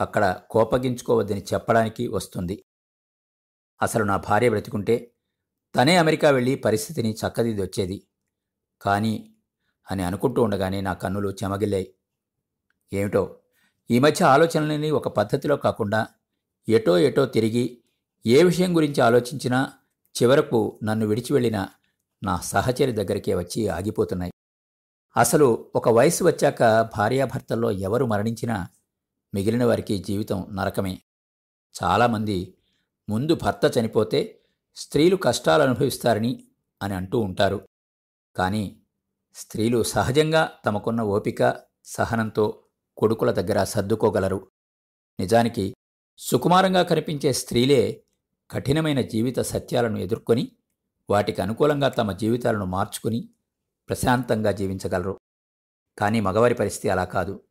అక్కడ 0.02 0.42
కోపగించుకోవద్దని 0.52 1.44
చెప్పడానికి 1.54 2.08
వస్తుంది. 2.08 2.64
అసలు 3.82 4.04
నా 4.04 4.18
భార్య 4.18 4.50
బ్రతికుంటే 4.50 5.12
తనే 5.76 5.96
అమెరికా 5.96 6.30
వెళ్ళి 6.30 6.56
పరిస్థితిని 6.56 7.14
చక్కదిద్ది 7.14 7.62
వచ్చేది. 7.62 8.08
కానీ 8.82 9.36
అని 9.92 10.04
అనుకుంటూ 10.04 10.42
ఉండగానే 10.42 10.82
నా 10.82 10.94
కన్నులు 10.94 11.30
చెమగిల్లాయి. 11.30 11.94
ఏమిటో? 12.94 13.40
ఈ 13.92 14.00
మధ్య 14.00 14.26
ఆలోచనలని 14.26 14.92
ఒక 14.92 15.08
పద్ధతిలో 15.08 15.58
కాకుండా 15.58 16.08
ఎటో 16.70 16.98
ఎటో 16.98 17.26
తిరిగి 17.26 17.84
ఏ 18.26 18.44
విషయం 18.44 18.76
గురించి 18.76 19.02
ఆలోచించినా 19.02 19.74
చివరకు 20.16 20.80
నన్ను 20.84 21.06
విడిచి 21.06 21.34
వెళ్ళిన 21.34 21.68
నా 22.24 22.38
సహచరి 22.38 22.92
దగ్గరికే 22.92 23.36
వచ్చి 23.36 23.68
ఆగిపోతున్నాయి. 23.68 24.33
అసలు 25.18 25.72
ఒక 25.76 25.90
వయసు 25.90 26.24
వచ్చాక 26.24 26.82
భార్యాభర్తల్లో 26.98 27.72
ఎవరు 27.72 28.06
మరణించినా 28.06 28.68
మిగిలిన 29.34 29.66
వారికి 29.66 29.98
జీవితం 29.98 30.48
నరకమే. 30.52 31.02
చాలామంది 31.84 32.58
ముందు 33.10 33.36
భర్త 33.36 33.80
చనిపోతే 33.80 34.42
స్త్రీలు 34.76 35.16
కష్టాలు 35.16 35.64
అనుభవిస్తారని 35.64 36.44
అని 36.82 36.94
అంటూ 36.94 37.20
ఉంటారు. 37.20 37.68
కానీ 38.36 38.82
స్త్రీలు 39.36 39.84
సహజంగా 39.84 40.52
తమకున్న 40.66 41.02
ఓపిక 41.02 41.56
సహనంతో 41.86 42.64
కొడుకుల 42.98 43.32
దగ్గర 43.32 43.64
సర్దుకోగలరు. 43.64 44.48
నిజానికి 45.20 45.76
సుకుమారంగా 46.18 46.84
కనిపించే 46.84 47.34
స్త్రీలే 47.34 48.04
కఠినమైన 48.52 49.02
జీవిత 49.02 49.40
సత్యాలను 49.40 49.98
ఎదుర్కొని 49.98 50.52
వాటికి 51.10 51.42
అనుకూలంగా 51.42 51.90
తమ 51.90 52.12
జీవితాలను 52.12 52.66
మార్చుకుని 52.66 53.30
ప్రశాంతంగా 53.90 54.52
జీవించగలరు. 54.52 55.20
కానీ 55.98 56.20
మగవారి 56.20 56.56
పరిస్థితి 56.56 56.90
అలా 56.90 57.04
కాదు. 57.04 57.44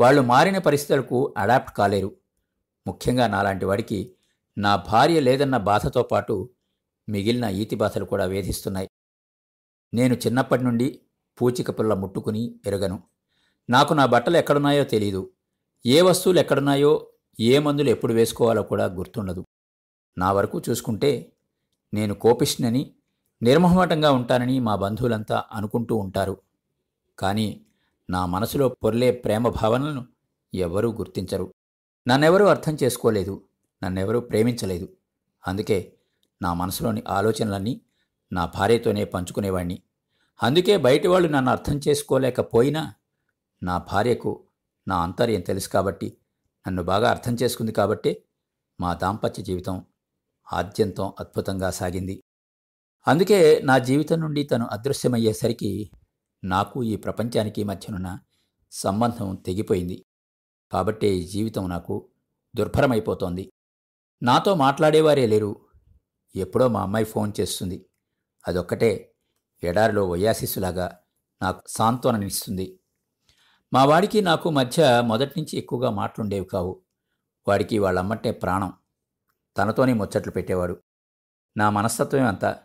వాళ్ళు 0.00 0.22
మారిన 0.22 0.58
పరిస్థితులకు 0.58 1.34
అడాప్ట్ 1.36 1.76
కాలేరు. 1.76 2.16
ముఖ్యంగా 2.86 3.26
నాలాంటి 3.26 3.64
వాడికి 3.64 4.16
నా 4.58 4.76
భార్య 4.76 5.20
లేదన్న 5.20 5.56
బాధతో 5.56 6.02
పాటు 6.02 6.50
మిగిలిన 7.08 7.44
ఈతి 7.44 7.76
బాధలు 7.76 8.04
కూడా 8.04 8.24
వేధిస్తున్నాయి. 8.24 8.88
నేను 9.94 10.14
చిన్నప్పటి 10.14 10.64
నుండి 10.64 11.00
పూచిక 11.42 11.78
పిల్ల 11.78 11.94
ముట్టుకుని 11.94 12.60
ఎరగను. 12.66 13.02
నాకు 13.70 13.94
నా 13.94 14.06
బట్టలు 14.06 14.36
ఎక్కడున్నాయో 14.36 14.84
తెలీదు. 14.84 15.30
ఏ 15.86 16.00
వస్తువులు 16.00 16.40
ఎక్కడున్నాయో 16.40 17.08
ఏ 17.40 17.58
మందులు 17.58 17.90
ఎప్పుడు 17.90 18.12
వేసుకోవాలో 18.12 18.62
కూడా 18.62 18.84
గుర్తుండదు. 18.84 19.46
నా 20.18 20.32
వరకు 20.32 20.62
చూసుకుంటే 20.68 21.32
నేను 21.94 22.14
కోపిష్ణని 22.14 22.94
నిర్మహమటంగా 23.42 24.12
ఉంటానని 24.12 24.60
మా 24.60 24.76
బంధువులంతా 24.76 25.44
అనుకుంటూ 25.52 25.96
ఉంటారు. 25.96 26.36
కానీ 27.18 27.60
నా 28.10 28.26
మనసులో 28.26 28.68
పొర్లే 28.68 29.10
ప్రేమ 29.10 29.48
భావనలను 29.48 30.06
ఎవ్వరూ 30.54 30.92
గుర్తించరు. 30.92 31.54
నన్నెవరూ 32.06 32.46
అర్థం 32.46 32.78
చేసుకోలేదు. 32.82 33.42
నన్నెవరూ 33.82 34.20
ప్రేమించలేదు. 34.20 34.88
అందుకే 35.48 35.92
నా 36.42 36.54
మనసులోని 36.54 37.02
ఆలోచనలన్నీ 37.08 37.80
నా 38.32 38.46
భార్యతోనే 38.46 39.04
పంచుకునేవాణ్ణి. 39.04 39.82
అందుకే 40.42 40.76
బయటి 40.76 41.08
వాళ్ళు 41.08 41.28
నన్ను 41.28 41.50
అర్థం 41.50 41.80
చేసుకోలేకపోయినా 41.88 42.94
నా 43.62 43.78
భార్యకు 43.78 44.44
నా 44.88 45.02
అంతర్యం 45.02 45.40
తెలుసు 45.40 45.68
కాబట్టి 45.68 46.16
నన్ను 46.68 46.82
బాగా 46.82 47.10
అర్థం 47.10 47.34
చేసుకుంది 47.42 47.72
కాబట్టే 47.72 48.22
మా 48.80 48.94
దాంపత్య 48.94 49.42
జీవితం 49.42 49.84
ఆద్యంతం 50.52 51.12
అద్భుతంగా 51.20 51.70
సాగింది. 51.70 52.22
అందుకే 53.06 53.60
నా 53.64 53.78
జీవితం 53.78 54.20
నుండి 54.20 54.42
తను 54.42 54.66
అదృశ్యమయ్యేసరికి 54.66 55.90
నాకు 56.44 56.82
ఈ 56.82 56.96
ప్రపంచానికి 56.96 57.64
మధ్యనున్న 57.64 58.18
సంబంధం 58.70 59.34
తెగిపోయింది. 59.34 60.06
కాబట్టే 60.72 61.08
ఈ 61.08 61.28
జీవితం 61.28 61.68
నాకు 61.68 62.10
దుర్భరమైపోతోంది. 62.56 63.52
నాతో 64.22 64.54
మాట్లాడేవారే 64.54 65.26
లేరు. 65.26 65.66
ఎప్పుడో 66.36 66.68
మా 66.68 66.82
అమ్మాయి 66.82 67.04
ఫోన్ 67.04 67.32
చేస్తుంది. 67.40 67.86
అదొక్కటే 68.48 69.14
ఎడారిలో 69.62 70.08
వయాసిస్సులాగా 70.08 70.98
నాకు 71.42 71.62
సాంత్వననిస్తుంది 71.68 72.80
మా 73.72 73.84
వాడికి 73.84 74.20
నాకు 74.20 74.50
మధ్య 74.50 75.00
మొదటి 75.00 75.40
నుంచి 75.40 75.58
ఎక్కువగా 75.58 75.90
మాటలుండేవి 75.90 76.46
కావు. 76.46 76.82
వాడికి 77.48 77.78
వాళ్ళమ్మంటే 77.78 78.30
ప్రాణం. 78.30 78.72
తనతోనే 79.56 79.92
ముచ్చట్లు 79.92 80.32
పెట్టేవాడు. 80.32 80.82
నా 81.56 81.70
మనస్తత్వం 81.70 82.26
అంతా 82.26 82.62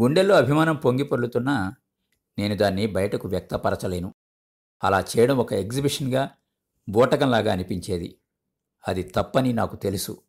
గుండెల్లో 0.00 0.36
అభిమానం 0.36 0.76
పొంగి 0.76 1.02
పొర్లుతున్నా 1.02 1.74
నేను 2.38 2.56
దాన్ని 2.56 2.86
బయటకు 2.86 3.28
వ్యక్తపరచలేను. 3.28 4.14
అలా 4.84 5.00
చేయడం 5.00 5.38
ఒక 5.38 5.52
ఎగ్జిబిషన్గా 5.52 6.30
బూటకంలాగా 6.88 7.52
అనిపించేది. 7.52 8.20
అది 8.88 9.02
తప్పని 9.02 9.52
నాకు 9.52 9.76
తెలుసు. 9.76 10.22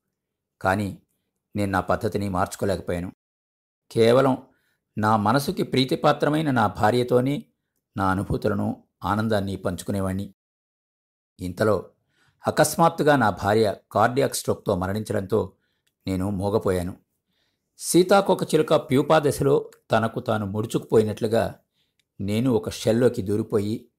కానీ 0.61 1.01
నేను 1.55 1.71
నా 1.71 1.79
పద్ధతిని 1.79 2.29
మార్చుకోలేకపోయాను. 2.29 3.11
కేవలం 3.91 4.47
నా 4.97 5.17
మనసుకి 5.17 5.63
ప్రీతిపాత్రమైన 5.63 6.51
నా 6.51 6.67
భార్యతోనే 6.67 7.45
నా 7.97 8.11
అనుభూతులను 8.11 8.83
ఆనందాన్ని 9.03 9.55
పంచుకునేవాణ్ణి. 9.55 10.33
ఇంతలో 11.39 11.89
అకస్మాత్తుగా 12.47 13.15
నా 13.15 13.29
భార్య 13.29 13.75
కార్డియాక్ 13.91 14.35
స్ట్రోక్తో 14.35 14.75
మరణించడంతో 14.75 15.53
నేను 16.07 16.29
మోగపోయాను. 16.29 17.04
సీతాకొక 17.77 18.43
చిలుక 18.43 18.73
ప్యూపా 18.73 19.19
దశలో 19.19 19.71
తనకు 19.91 20.19
తాను 20.19 20.45
ముడుచుకుపోయినట్లుగా 20.45 21.59
నేను 22.21 22.51
ఒక 22.51 22.69
షెల్లోకి 22.69 23.21
దూరిపోయి 23.21 23.89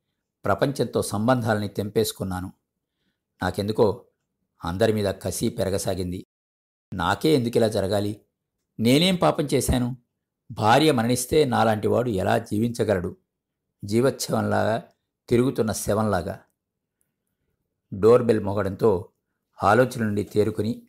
ప్రపంచంతో 0.44 1.02
సంబంధాలని 1.02 1.68
తెంపేసుకున్నాను. 1.68 2.52
నాకెందుకో 3.42 4.04
అందరి 4.64 4.92
మీద 4.92 5.14
కసి 5.22 5.48
పెరగసాగింది. 5.48 6.26
నాకే 6.92 7.34
ఎందుకిలా 7.34 7.68
జరగాలి? 7.68 8.20
నేనేం 8.80 9.16
పాపం 9.16 9.44
చేశాను? 9.44 9.96
భార్య 10.50 10.92
మరణిస్తే 10.92 11.44
నాలాంటి 11.44 11.88
వాడు 11.88 12.10
ఎలా 12.10 12.38
జీవించగలడు? 12.38 13.16
జీవచ్ఛవంలాగా 13.84 14.82
తిరుగుతున్న 15.28 15.72
శవంలాగా. 15.72 16.40
డోర్ 17.94 18.22
బెల్ 18.22 18.40
మోగడంతో 18.40 19.08
ఆలోచన 19.62 20.04
నుండి 20.04 20.22
తేరుకుని 20.24 20.82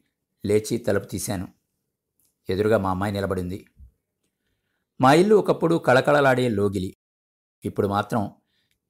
లేచి 0.46 0.78
తలుపు 0.78 1.06
తీశాను. 1.06 1.57
ఎదురుగా 2.50 2.78
మా 2.78 2.90
అమ్మాయి 2.90 3.14
నిలబడింది. 3.14 3.68
మా 5.02 5.14
ఇల్లు 5.14 5.36
ఒకప్పుడు 5.36 5.76
కళకళలాడే 5.76 6.50
లోగిలి. 6.50 6.96
ఇప్పుడు 7.66 7.88
మాత్రం 7.88 8.32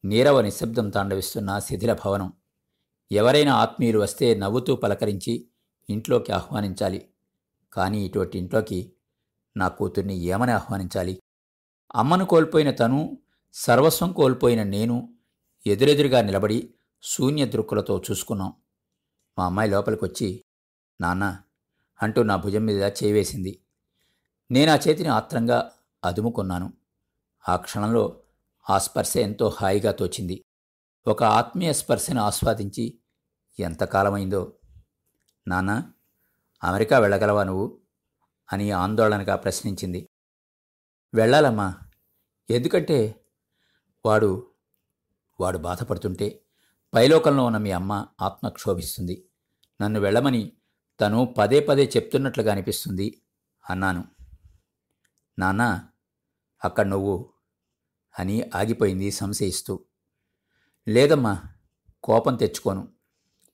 నీరవ 0.05 0.41
నిశ్శబ్దం 0.41 0.89
తాండవిస్తున్న 0.89 1.59
శిథిల 1.59 1.93
భవనం. 1.93 2.33
ఎవరైనా 3.11 3.55
ఆత్మీయులు 3.55 3.99
వస్తే 3.99 4.35
నవ్వుతూ 4.35 4.75
పలకరించి 4.75 5.49
ఇంట్లోకి 5.89 6.31
ఆహ్వానించాలి. 6.31 7.09
కానీ 7.73 8.05
ఇటువంటి 8.05 8.37
ఇంట్లోకి 8.37 8.93
నా 9.57 9.67
కూతుర్ని 9.67 10.15
ఏమని 10.15 10.51
ఆహ్వానించాలి? 10.51 11.21
అమ్మను 11.95 12.25
కోల్పోయిన 12.25 12.71
తను 12.71 13.17
సర్వస్వం 13.53 14.13
కోల్పోయిన 14.13 14.63
నేను 14.63 15.17
ఎదురెదురుగా 15.67 16.21
నిలబడి 16.21 16.73
శూన్య 17.03 17.45
దృక్కులతో 17.45 18.03
చూసుకున్నాం. 18.11 18.53
మా 19.37 19.45
అమ్మాయి 19.45 19.69
లోపలికొచ్చి 19.69 20.43
నాన్న 21.01 21.41
అంటూ 22.01 22.23
నా 22.23 22.35
భుజం 22.35 22.65
మీద 22.65 22.91
చేవేసింది 23.03 23.63
నేను 24.51 24.71
ఆ 24.71 24.75
చేతిని 24.75 25.09
ఆత్రంగా 25.09 25.71
అదుముకున్నాను. 26.05 26.73
ఆ 27.49 27.55
క్షణంలో 27.55 28.23
ఆ 28.69 28.77
స్పర్శ 28.77 29.17
ఎంతో 29.17 29.47
హాయిగా 29.49 29.91
తోచింది. 29.91 30.43
ఒక 31.07 31.23
ఆత్మీయ 31.23 31.73
స్పర్శను 31.73 32.21
ఆస్వాదించి 32.21 32.99
ఎంతకాలమైందో? 33.59 34.53
నాన్న 35.47 35.91
అమెరికా 36.63 36.99
వెళ్ళగలవా 36.99 37.43
నువ్వు? 37.43 37.81
అని 38.53 38.71
ఆందోళనగా 38.71 39.35
ప్రశ్నించింది. 39.35 40.09
వెళ్ళాలమ్మా. 41.13 41.77
ఎందుకంటే 42.49 43.25
వాడు 44.05 44.51
వాడు 45.39 45.57
బాధపడుతుంటే 45.57 46.43
పైలోకంలో 46.93 47.45
ఉన్న 47.45 47.57
మీ 47.57 47.71
అమ్మ 47.71 48.07
ఆత్మ 48.21 48.49
క్షోభిస్తుంది 48.49 49.29
నన్ను 49.81 49.99
వెళ్ళమని 49.99 50.56
తను 51.01 51.35
పదే 51.37 51.59
పదే 51.59 51.91
చెప్తున్నట్లుగా 51.95 52.51
అనిపిస్తుంది 52.51 53.21
అన్నాను. 53.69 54.05
నాన్న 55.39 55.89
అక్కడ 56.65 56.85
నువ్వు 56.85 57.29
అని 58.19 58.43
ఆగిపోయింది 58.55 59.11
సంశయిస్తూ. 59.11 59.85
లేదమ్మా 60.87 61.43
కోపం 62.03 62.35
తెచ్చుకోను. 62.35 62.87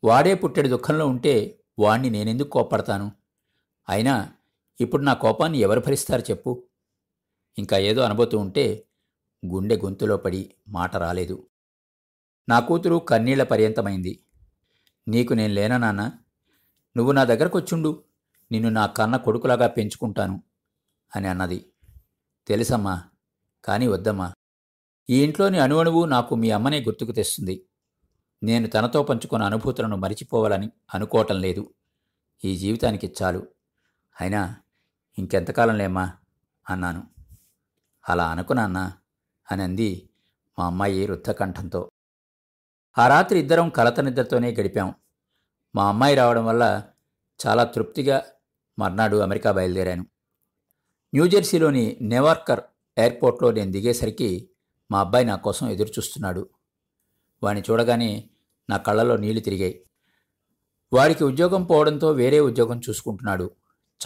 వాడే 0.04 0.34
పుట్టెడు 0.34 0.68
దుఃఖంలో 0.68 1.08
ఉంటే 1.08 1.60
వాణ్ణి 1.80 2.10
నేనెందుకు 2.10 2.50
కోప్పడతాను? 2.50 3.12
అయినా 3.90 4.34
ఇప్పుడు 4.82 5.04
నా 5.04 5.14
కోపాన్ని 5.14 5.58
ఎవరు 5.58 5.80
భరిస్తారు 5.80 6.22
చెప్పు. 6.22 6.68
ఇంకా 7.58 7.78
ఏదో 7.78 8.02
అనబోతూ 8.02 8.38
ఉంటే 8.38 8.88
గుండె 9.46 9.78
గొంతులో 9.78 10.18
పడి 10.18 10.56
మాట 10.68 10.96
రాలేదు. 10.96 11.48
నా 12.50 12.60
కూతురు 12.60 12.96
కన్నీళ్ళ 12.96 13.44
పర్యంతమైంది. 13.44 14.26
నీకు 15.08 15.34
నేను 15.34 15.54
లేనా 15.54 15.78
నాన్న? 15.78 16.12
నువ్వు 16.98 17.12
నా 17.12 17.24
దగ్గరకు 17.24 17.58
వచ్చుండు 17.58 18.04
నిన్ను 18.52 18.70
నా 18.70 18.86
కన్న 18.86 19.18
కొడుకులాగా 19.18 19.68
పెంచుకుంటాను 19.68 20.44
అని 21.16 21.28
అన్నది. 21.28 21.72
తెలుసమ్మా 22.48 23.04
కానీ 23.66 23.88
వద్దమ్మా. 23.88 24.34
ఈ 25.10 25.24
ఇంట్లోని 25.24 25.60
అణువణువు 25.60 26.06
నాకు 26.06 26.36
మీ 26.36 26.52
అమ్మనే 26.52 26.82
గుర్తుకు 26.82 27.12
తెస్తుంది. 27.12 27.66
నేను 28.44 28.68
తనతో 28.68 29.04
పంచుకున్న 29.04 29.46
అనుభూతులను 29.46 29.98
మరిచిపోవాలని 29.98 30.72
అనుకోవటం 30.94 31.42
లేదు. 31.42 31.74
ఈ 32.46 32.58
జీవితానికి 32.58 33.14
చాలు. 33.24 33.48
అయినా 34.22 34.56
ఇంకెంతకాలంలేమ్మా 35.18 36.14
అన్నాను. 36.70 37.08
అలా 38.10 38.30
అనుకున్నా 38.30 38.94
అని 39.52 39.64
అంది 39.64 40.10
మా 40.60 40.66
అమ్మాయి 40.66 41.06
రుద్ధకంఠంతో 41.06 41.90
ఆ 42.98 43.08
రాత్రి 43.08 43.40
ఇద్దరం 43.40 43.70
కలత 43.70 44.00
నిద్రతోనే 44.00 44.56
గడిపాం. 44.60 44.96
మా 45.76 45.88
అమ్మాయి 45.88 46.16
రావడం 46.16 46.46
వల్ల 46.46 46.84
చాలా 47.48 47.64
తృప్తిగా 47.64 48.24
మర్నాడు 48.80 49.18
అమెరికా 49.18 49.52
బయలుదేరాను. 49.52 50.06
న్యూజెర్సీలోని 51.14 51.98
నెవార్కర్ 52.02 52.62
ఎయిర్పోర్ట్లో 52.98 53.52
నేను 53.52 53.72
దిగేసరికి 53.72 54.50
మా 54.92 55.00
అబ్బాయి 55.00 55.26
నా 55.26 55.36
కోసం 55.36 55.70
ఎదురుచూస్తున్నాడు. 55.70 56.50
వాడిని 57.44 57.72
చూడగానే 57.72 58.30
నా 58.70 58.78
కళ్ళలో 58.78 59.18
నీళ్ళు 59.18 59.42
తిరిగాయి. 59.42 59.84
వాడికి 60.94 61.24
ఉద్యోగం 61.24 61.64
పోవడంతో 61.64 62.12
వేరే 62.12 62.40
ఉద్యోగం 62.40 62.82
చూసుకుంటున్నాడు. 62.90 63.52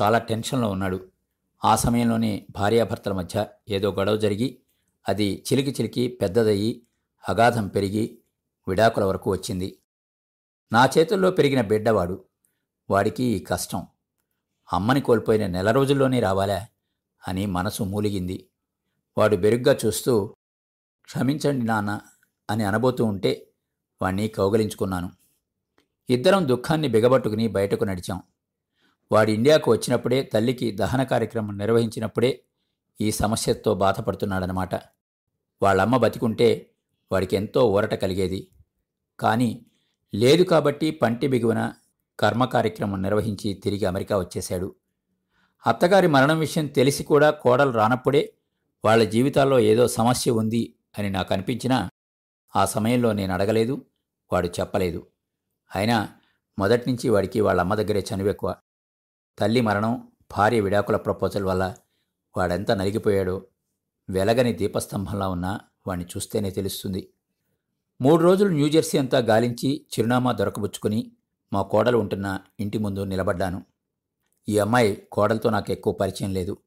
చాలా 0.02 0.18
టెన్షన్లో 0.20 0.70
ఉన్నాడు. 0.70 1.08
ఆ 1.66 1.76
సమయంలోనే 1.76 2.48
భార్యాభర్తల 2.52 3.14
మధ్య 3.14 3.46
ఏదో 3.70 3.92
గొడవ 3.92 4.18
జరిగి 4.18 4.60
అది 5.10 5.44
చిలికి 5.48 5.72
చిలికి 5.72 6.08
పెద్దదయ్యి 6.08 6.82
అగాధం 7.30 7.68
పెరిగి 7.68 8.18
విడాకుల 8.68 9.04
వరకు 9.04 9.32
వచ్చింది. 9.32 9.78
నా 10.72 10.90
చేతుల్లో 10.98 11.32
పెరిగిన 11.32 11.62
బిడ్డవాడు. 11.62 12.26
వాడికి 12.90 13.24
ఈ 13.24 13.40
కష్టం. 13.40 13.88
అమ్మని 14.74 15.02
కోల్పోయిన 15.02 15.48
నెల 15.48 15.72
రోజుల్లోనే 15.72 16.20
రావాలా? 16.20 16.68
అని 17.28 17.46
మనసు 17.46 17.84
మూలిగింది. 17.84 18.50
వాడు 19.18 19.36
బెరుగ్గా 19.36 19.78
చూస్తూ 19.86 20.36
క్షమించండి 21.06 21.66
నాన్న 21.66 22.00
అని 22.50 22.64
అనబోతూ 22.64 23.06
ఉంటే 23.06 23.52
వాణ్ణి 24.02 24.28
కౌగలించుకున్నాను. 24.28 25.12
ఇద్దరం 26.10 26.48
దుఃఖాన్ని 26.48 26.88
బిగబట్టుకుని 26.88 27.48
బయటకు 27.48 27.84
నడిచాం. 27.84 28.22
వాడు 29.12 29.32
ఇండియాకు 29.32 29.72
వచ్చినప్పుడే 29.72 30.24
తల్లికి 30.24 30.72
దహన 30.72 31.04
కార్యక్రమం 31.04 31.58
నిర్వహించినప్పుడే 31.58 32.44
ఈ 33.01 33.12
సమస్యతో 33.12 33.75
బాధపడుతున్నాడనమాట 33.75 34.75
వాళ్ళమ్మ 35.62 35.98
బతికుంటే 35.98 36.72
వాడికి 37.12 37.36
ఎంతో 37.36 37.72
ఊరట 37.72 37.94
కలిగేది. 37.94 38.51
కానీ 39.20 39.66
లేదు 40.13 40.43
కాబట్టి 40.43 40.91
పంటి 40.91 41.27
బిగువన 41.27 41.74
కర్మ 42.20 42.46
కార్యక్రమం 42.46 43.01
నిర్వహించి 43.01 43.53
తిరిగి 43.53 43.85
అమెరికా 43.85 44.17
వచ్చేశాడు. 44.17 44.75
అత్తగారి 45.67 46.07
మరణం 46.07 46.39
విషయం 46.39 46.67
తెలిసి 46.67 47.03
కూడా 47.03 47.31
కోడలు 47.31 47.72
రానప్పుడే 47.72 48.33
వాళ్ళ 48.85 49.03
జీవితాల్లో 49.03 49.59
ఏదో 49.59 49.87
సమస్య 49.87 50.31
ఉంది 50.31 50.75
అని 50.98 51.09
నాకు 51.09 51.33
అనిపించినా 51.33 51.89
ఆ 52.55 52.65
సమయంలో 52.65 53.13
నేను 53.13 53.33
అడగలేదు 53.33 53.85
వాడు 54.33 54.48
చెప్పలేదు. 54.48 55.07
అయినా 55.75 56.09
మొదట్నుంచి 56.59 57.09
వాడికి 57.09 57.41
వాళ్ళ 57.41 57.61
అమ్మ 57.61 57.75
దగ్గరే 57.75 58.05
చనువెక్కువ 58.13 58.55
తల్లి 59.39 59.61
మరణం 59.61 60.07
భార్య 60.37 60.59
విడాకుల 60.59 60.96
ప్రపోజల్ 60.96 61.43
వల్ల 61.43 61.75
వాడెంత 62.37 62.72
నలిగిపోయాడో 62.72 63.46
వెలగని 64.09 64.53
దీపస్తంభంలా 64.53 65.29
ఉన్నా 65.29 65.59
వాణ్ణి 65.87 66.05
చూస్తేనే 66.05 66.50
తెలుస్తుంది. 66.51 67.09
మూడు 68.01 68.24
రోజులు 68.24 68.50
న్యూజెర్సీ 68.50 68.98
అంతా 68.98 69.18
గాలించి 69.18 69.86
చిరునామా 69.94 70.31
దొరకబుచ్చుకుని 70.31 71.12
మా 71.53 71.62
కోడలు 71.62 71.98
ఉంటున్న 71.98 72.40
ఇంటి 72.60 72.77
ముందు 72.77 73.03
నిలబడ్డాను. 73.03 73.64
ఈ 74.50 74.57
అమ్మాయి 74.57 75.07
కోడలతో 75.12 75.50
నాకు 75.50 75.72
ఎక్కువ 75.72 75.94
పరిచయం 75.94 76.33
లేదు. 76.33 76.57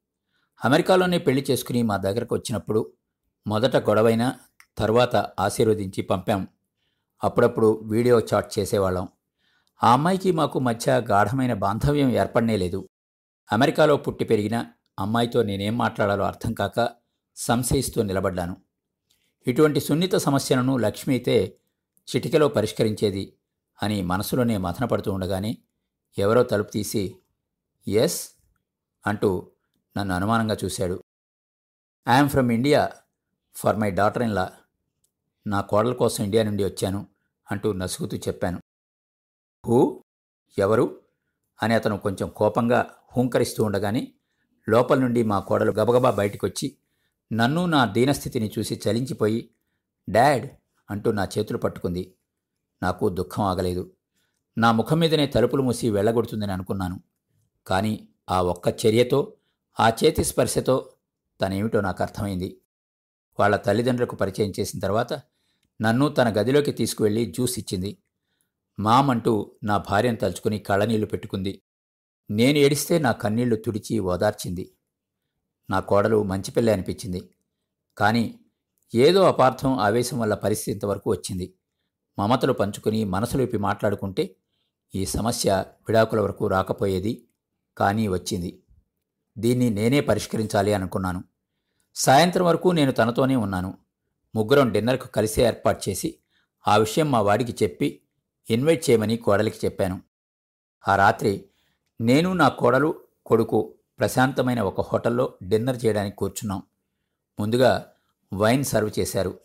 అమెరికాలోనే 0.64 1.18
పెళ్ళి 1.18 1.46
చేసుకుని 1.50 1.82
మా 1.82 1.96
దగ్గరకు 1.96 2.34
వచ్చినప్పుడు 2.34 2.92
మొదట 3.46 3.76
గొడవైనా 3.76 4.34
తర్వాత 4.78 5.16
ఆశీర్వదించి 5.16 6.02
పంపాం. 6.02 6.48
అప్పుడప్పుడు 7.24 7.80
వీడియో 7.84 8.20
చాట్ 8.20 8.58
చేసేవాళ్ళం. 8.58 9.08
ఆ 9.84 9.92
అమ్మాయికి 9.92 10.32
మాకు 10.32 10.58
మధ్య 10.58 11.02
గాఢమైన 11.10 11.54
బాంధవ్యం 11.54 12.10
ఏర్పడనే 12.10 12.56
లేదు. 12.56 12.88
అమెరికాలో 13.52 13.96
పుట్టి 13.96 14.24
పెరిగిన 14.24 14.66
అమ్మాయితో 14.98 15.42
నేనేం 15.42 15.78
మాట్లాడాలో 15.78 16.24
అర్థం 16.24 16.54
కాక 16.54 16.90
సంశయిస్తూ 17.36 18.02
నిలబడ్డాను. 18.02 18.56
ఇటువంటి 19.46 19.80
సున్నిత 19.80 20.14
సమస్యలను 20.14 20.76
లక్ష్మి 20.76 21.14
అయితే 21.14 21.56
చిటికెలో 22.16 22.48
పరిష్కరించేది 22.48 23.36
అని 23.82 24.02
మనసులోనే 24.02 24.56
మథనపడుతూ 24.56 25.12
ఉండగానే 25.12 25.58
ఎవరో 26.18 26.42
తలుపు 26.42 26.70
తీసి 26.70 27.16
ఎస్ 27.88 28.30
అంటూ 29.06 29.50
నన్ను 29.96 30.14
అనుమానంగా 30.14 30.56
చూశాడు. 30.64 31.02
I'm 32.08 32.28
from 32.28 32.52
India 32.52 32.90
for 33.54 33.76
my 33.76 33.90
daughter 33.90 34.22
in 34.22 34.34
law 34.34 34.52
నా 35.46 35.60
కోడల 35.60 35.92
కోసం 35.92 36.24
ఇండియా 36.24 36.42
నుండి 36.42 36.64
వచ్చాను 36.64 37.06
అంటూ 37.50 37.72
నసుగుతూ 37.72 38.16
చెప్పాను. 38.16 38.60
హూ? 39.66 40.04
ఎవరు? 40.58 41.00
అని 41.62 41.74
అతను 41.74 41.98
కొంచెం 41.98 42.28
కోపంగా 42.28 42.94
హూంకరిస్తూ 43.16 43.64
ఉండగానే 43.64 44.12
లోపల 44.68 44.98
నుండి 44.98 45.22
మా 45.22 45.38
కోడలు 45.38 45.72
గబగబా 45.72 46.10
బయటికొచ్చి 46.10 46.76
నన్ను 47.32 47.66
నా 47.66 47.84
దీనస్థితిని 47.84 48.52
చూసి 48.58 48.80
చలించిపోయి 48.88 49.50
డాడ్ 50.08 50.50
అంటూ 50.90 51.12
నా 51.12 51.28
చేతులు 51.38 51.58
పట్టుకుంది. 51.58 52.14
నాకు 52.82 53.08
దుఃఖం 53.08 53.42
ఆగలేదు. 53.42 53.92
నా 54.58 54.72
ముఖం 54.72 54.98
మీదనే 54.98 55.26
తలుపులు 55.26 55.62
మూసి 55.62 55.90
వెళ్ళగొడుతుందని 55.90 56.52
అనుకున్నాను. 56.52 57.00
కానీ 57.66 58.08
ఆ 58.30 58.42
ఒక్క 58.42 58.86
చర్యతో 58.86 59.34
ఆ 59.80 59.88
చేతి 59.88 60.24
స్పర్శతో 60.24 60.92
తనేమిటో 61.40 61.80
నాకు 61.80 62.02
అర్థమైంది. 62.02 62.60
వాళ్ళ 63.40 63.56
తల్లిదండ్రులకు 63.56 64.16
పరిచయం 64.16 64.52
చేసిన 64.60 64.80
తర్వాత 64.80 65.22
నన్ను 65.82 66.08
తన 66.08 66.40
గదిలోకి 66.40 66.72
తీసుకువెళ్ళి 66.72 67.26
జ్యూస్ 67.26 67.58
ఇచ్చింది. 67.58 67.98
మామంటూ 68.80 69.10
అంటూ 69.10 69.56
నా 69.62 69.76
భార్యను 69.76 70.16
తలుచుకుని 70.16 70.58
కళ్ళనీళ్ళు 70.58 71.06
పెట్టుకుంది. 71.06 71.62
నేను 72.30 72.58
ఏడిస్తే 72.58 72.98
నా 72.98 73.12
కన్నీళ్ళు 73.12 73.56
తుడిచి 73.56 73.98
ఓదార్చింది. 73.98 74.72
నా 75.70 75.80
కోడలు 75.80 76.22
మంచి 76.22 76.50
పిల్ల 76.50 76.72
అనిపించింది. 76.72 77.30
కానీ 77.98 78.40
ఏదో 78.94 79.22
అపార్థం 79.22 79.78
ఆవేశం 79.78 80.18
వల్ల 80.18 80.34
పరిస్థితి 80.34 80.70
ఇంతవరకు 80.70 81.10
వచ్చింది. 81.10 81.54
మమతలు 82.18 82.52
పంచుకుని 82.52 83.04
మనసులోపి 83.04 83.56
మాట్లాడుకుంటే 83.56 84.36
ఈ 84.94 85.06
సమస్య 85.06 85.64
విడాకుల 85.88 86.20
వరకు 86.20 86.46
రాకపోయేది 86.46 87.28
కానీ 87.78 88.08
వచ్చింది. 88.08 88.62
దీన్ని 89.38 89.70
నేనే 89.70 90.00
పరిష్కరించాలి 90.00 90.74
అనుకున్నాను. 90.74 91.24
సాయంత్రం 91.94 92.46
వరకు 92.46 92.68
నేను 92.68 92.92
తనతోనే 92.92 93.36
ఉన్నాను. 93.36 93.74
ముగ్గురం 94.34 94.72
డిన్నర్కు 94.72 95.08
కలిసే 95.08 95.42
ఏర్పాటు 95.42 95.90
చేసి 95.90 96.14
ఆ 96.68 96.76
విషయం 96.76 97.10
మా 97.10 97.20
వాడికి 97.20 97.64
చెప్పి 97.64 98.02
ఇన్వైట్ 98.50 98.90
చేయమని 98.90 99.16
కోడలికి 99.16 99.66
చెప్పాను. 99.66 100.00
ఆ 100.88 100.96
రాత్రి 100.96 101.44
నేను 102.00 102.32
నా 102.32 102.48
కోడలు 102.48 102.94
కొడుకు 103.26 103.74
ప్రశాంతమైన 104.00 104.60
ఒక 104.60 104.80
హోటల్లో 104.80 105.34
డిన్నర్ 105.42 105.84
చేయడానికి 105.86 106.16
కూర్చున్నాం. 106.16 106.62
ముందుగా 107.40 107.92
వైన్ 108.34 108.64
సర్వ్ 108.64 108.90
చేశారు. 108.98 109.38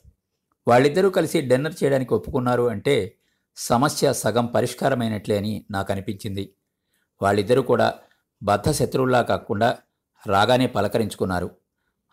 వాళ్ళిద్దరూ 0.68 1.10
కలిసి 1.10 1.41
డిన్నర్ 1.41 1.76
చేయడానికి 1.84 2.13
ఒప్పుకున్నారు 2.13 2.70
అంటే 2.70 3.18
సమస్య 3.56 4.13
సగం 4.13 4.46
పరిష్కారమైనట్లే 4.46 5.38
అని 5.38 5.65
నాకు 5.72 5.91
అనిపించింది 5.91 6.56
వాళ్ళిద్దరూ 7.22 7.62
కూడా 7.62 7.94
బద్ధ 8.44 8.72
శత్రువుల్లా 8.72 9.22
కాకుండా 9.22 9.78
రాగానే 10.28 10.68
పలకరించుకున్నారు. 10.68 11.52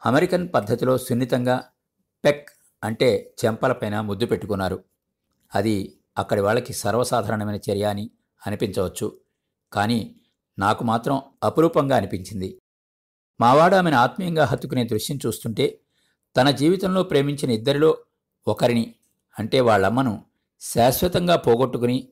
అమెరికన్ 0.06 0.48
పద్ధతిలో 0.54 0.98
సున్నితంగా 0.98 1.64
పెక్ 2.24 2.48
అంటే 2.84 3.34
చెంపలపైన 3.44 4.00
ముద్దు 4.00 4.26
పెట్టుకున్నారు. 4.26 4.84
అది 5.54 5.98
అక్కడి 6.18 6.40
వాళ్ళకి 6.40 6.72
సర్వసాధారణమైన 6.72 7.56
చర్య 7.56 7.84
అని 7.84 8.10
అనిపించవచ్చు. 8.46 9.18
కానీ 9.72 10.16
నాకు 10.58 10.84
మాత్రం 10.84 11.22
అపురూపంగా 11.42 11.96
అనిపించింది. 11.96 12.58
మావాడు 13.40 13.76
ఆమెను 13.76 13.96
ఆత్మీయంగా 13.96 14.44
హత్తుకునే 14.44 14.84
దృశ్యం 14.84 15.18
చూస్తుంటే 15.26 15.80
తన 16.36 16.50
జీవితంలో 16.50 17.02
ప్రేమించిన 17.02 17.50
ఇద్దరిలో 17.50 17.98
ఒకరిని 18.48 18.94
అంటే 19.38 19.60
వాళ్ళమ్మను 19.60 20.24
శాశ్వతంగా 20.60 21.36
పోగొట్టుకుని 21.36 22.08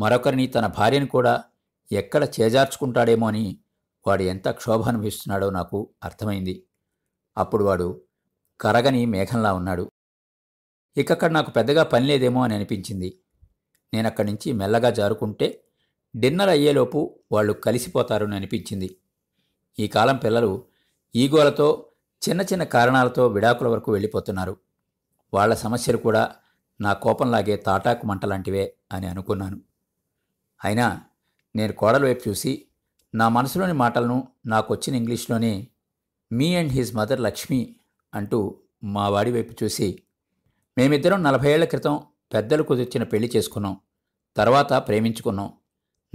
మరొకరిని 0.00 0.46
తన 0.46 0.66
భార్యను 0.66 1.06
కూడా 1.06 1.44
ఎక్కడ 1.92 2.28
చేజార్చుకుంటాడేమో 2.40 3.26
అని 3.26 3.58
వాడు 4.06 4.22
ఎంత 4.22 4.48
క్షోభ 4.48 4.82
అనుభవిస్తున్నాడో 4.82 5.50
నాకు 5.50 5.90
అర్థమైంది. 6.04 6.66
అప్పుడు 7.38 7.64
వాడు 7.64 8.02
కరగని 8.60 9.06
మేఘంలా 9.06 9.52
ఉన్నాడు. 9.52 9.90
ఇకక్కడ 10.96 11.30
నాకు 11.30 11.50
పెద్దగా 11.50 11.82
పని 11.82 12.06
లేదేమో 12.06 12.44
అని 12.44 12.54
అనిపించింది. 12.54 13.20
నేనక్కడి 13.94 14.28
నుంచి 14.28 14.52
మెల్లగా 14.52 14.90
జారుకుంటే 14.90 15.63
డిన్నర్ 16.16 16.48
అయ్యేలోపు 16.48 17.18
వాళ్ళు 17.32 17.52
కలిసిపోతారని 17.52 18.36
అనిపించింది. 18.36 18.96
ఈ 19.78 19.88
కాలం 19.88 20.16
పిల్లలు 20.16 20.64
ఈగోలతో 21.16 21.86
చిన్న 22.28 22.42
చిన్న 22.42 22.64
కారణాలతో 22.64 23.26
విడాకుల 23.26 23.68
వరకు 23.68 23.92
వెళ్ళిపోతున్నారు. 23.92 24.56
వాళ్ళ 25.34 25.54
సమస్యలు 25.54 25.96
కూడా 25.96 26.34
నా 26.80 26.92
కోపంలాగే 26.92 27.56
తాటాకు 27.56 28.06
మంటలాంటివే 28.06 28.74
అని 28.92 29.06
అనుకున్నాను. 29.06 29.60
అయినా 30.64 31.02
నేను 31.56 31.72
కోడల 31.72 32.04
వైపు 32.04 32.28
చూసి 32.28 32.66
నా 33.14 33.28
మనసులోని 33.28 33.72
మాటలను 33.72 34.28
నాకు 34.46 34.74
వచ్చిన 34.74 34.96
ఇంగ్లీష్లోనే 34.96 35.68
me 36.32 36.54
and 36.56 36.72
his 36.72 36.96
mother 36.96 37.20
Lakshmi 37.20 37.76
అంటూ 38.14 38.60
మా 38.84 39.08
వాడి 39.08 39.32
వైపు 39.32 39.64
చూసి 39.64 40.02
మేమిద్దరం 40.78 41.22
నలభై 41.22 41.52
ఏళ్ళ 41.52 41.64
క్రితం 41.64 42.00
పెద్దలు 42.34 42.62
కుదిర్చిన 42.62 43.02
పెళ్ళి 43.02 43.30
చేసుకున్నాం. 43.36 43.80
తర్వాత 44.36 44.72
ప్రేమించుకున్నాం. 44.72 45.52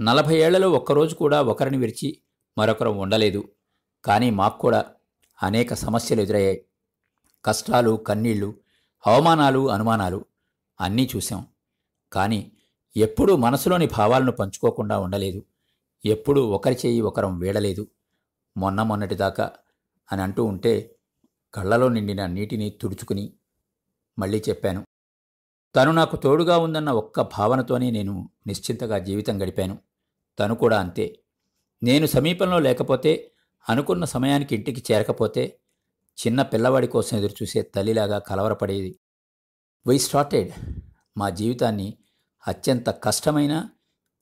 నలభై 0.00 0.36
ఏళ్ళలో 0.36 0.70
ఒక్కరోజు 0.70 1.14
కూడా 1.14 1.42
ఒకరిని 1.42 1.78
విరిచి 1.78 2.18
మరొకరు 2.58 2.90
ఉండలేదు. 2.90 3.48
కానీ 4.04 4.30
మాకు 4.30 4.58
కూడా 4.58 4.84
అనేక 5.42 5.74
సమస్యలు 5.74 6.20
ఎదురయ్యాయి. 6.20 6.64
కష్టాలు 7.44 7.96
కన్నీళ్ళు 7.96 8.54
అవమానాలు 9.06 9.70
అనుమానాలు 9.70 10.24
అన్నీ 10.80 11.10
చూశాం. 11.16 11.46
కానీ 12.12 12.52
ఎప్పుడూ 12.96 13.36
మనసులోని 13.36 13.86
భావాలను 13.86 14.32
పంచుకోకుండా 14.32 14.98
ఉండలేదు. 14.98 15.42
ఎప్పుడూ 16.04 16.46
ఒకరి 16.46 16.78
చేయి 16.86 17.00
ఒకరం 17.00 17.38
వీడలేదు. 17.38 17.86
మొన్న 18.56 18.82
మొన్నటిదాకా 18.82 19.52
అని 20.12 20.22
అంటూ 20.22 20.44
ఉంటే 20.44 20.94
కళ్ళలో 21.54 21.88
నిండిన 21.88 22.26
నీటిని 22.26 22.70
తుడుచుకుని 22.70 23.32
మళ్ళీ 24.18 24.42
చెప్పాను. 24.48 24.86
తను 25.76 25.92
నాకు 25.92 26.16
తోడుగా 26.16 26.58
ఉందన్న 26.58 26.90
ఒక్క 26.90 27.20
భావనతోనే 27.20 27.90
నేను 27.90 28.30
నిశ్చింతగా 28.46 28.98
జీవితం 28.98 29.42
గడిపాను. 29.42 29.89
తను 30.38 30.54
కూడా 30.54 30.80
అంతే. 30.80 31.18
నేను 31.82 32.06
సమీపంలో 32.06 32.58
లేకపోతే 32.58 33.32
అనుకున్న 33.68 34.04
సమయానికి 34.04 34.54
ఇంటికి 34.54 34.92
చేరకపోతే 34.92 35.58
చిన్న 36.26 36.42
పిల్లవాడి 36.42 36.86
కోసం 36.86 37.16
ఎదురుచూసే 37.16 37.62
తల్లిలాగా 37.62 38.18
కలవరపడేది. 38.18 38.98
వై 39.86 39.98
స్టార్టెడ్ 39.98 40.50
మా 41.16 41.30
జీవితాన్ని 41.30 41.98
అత్యంత 42.48 42.90
కష్టమైన 42.90 43.68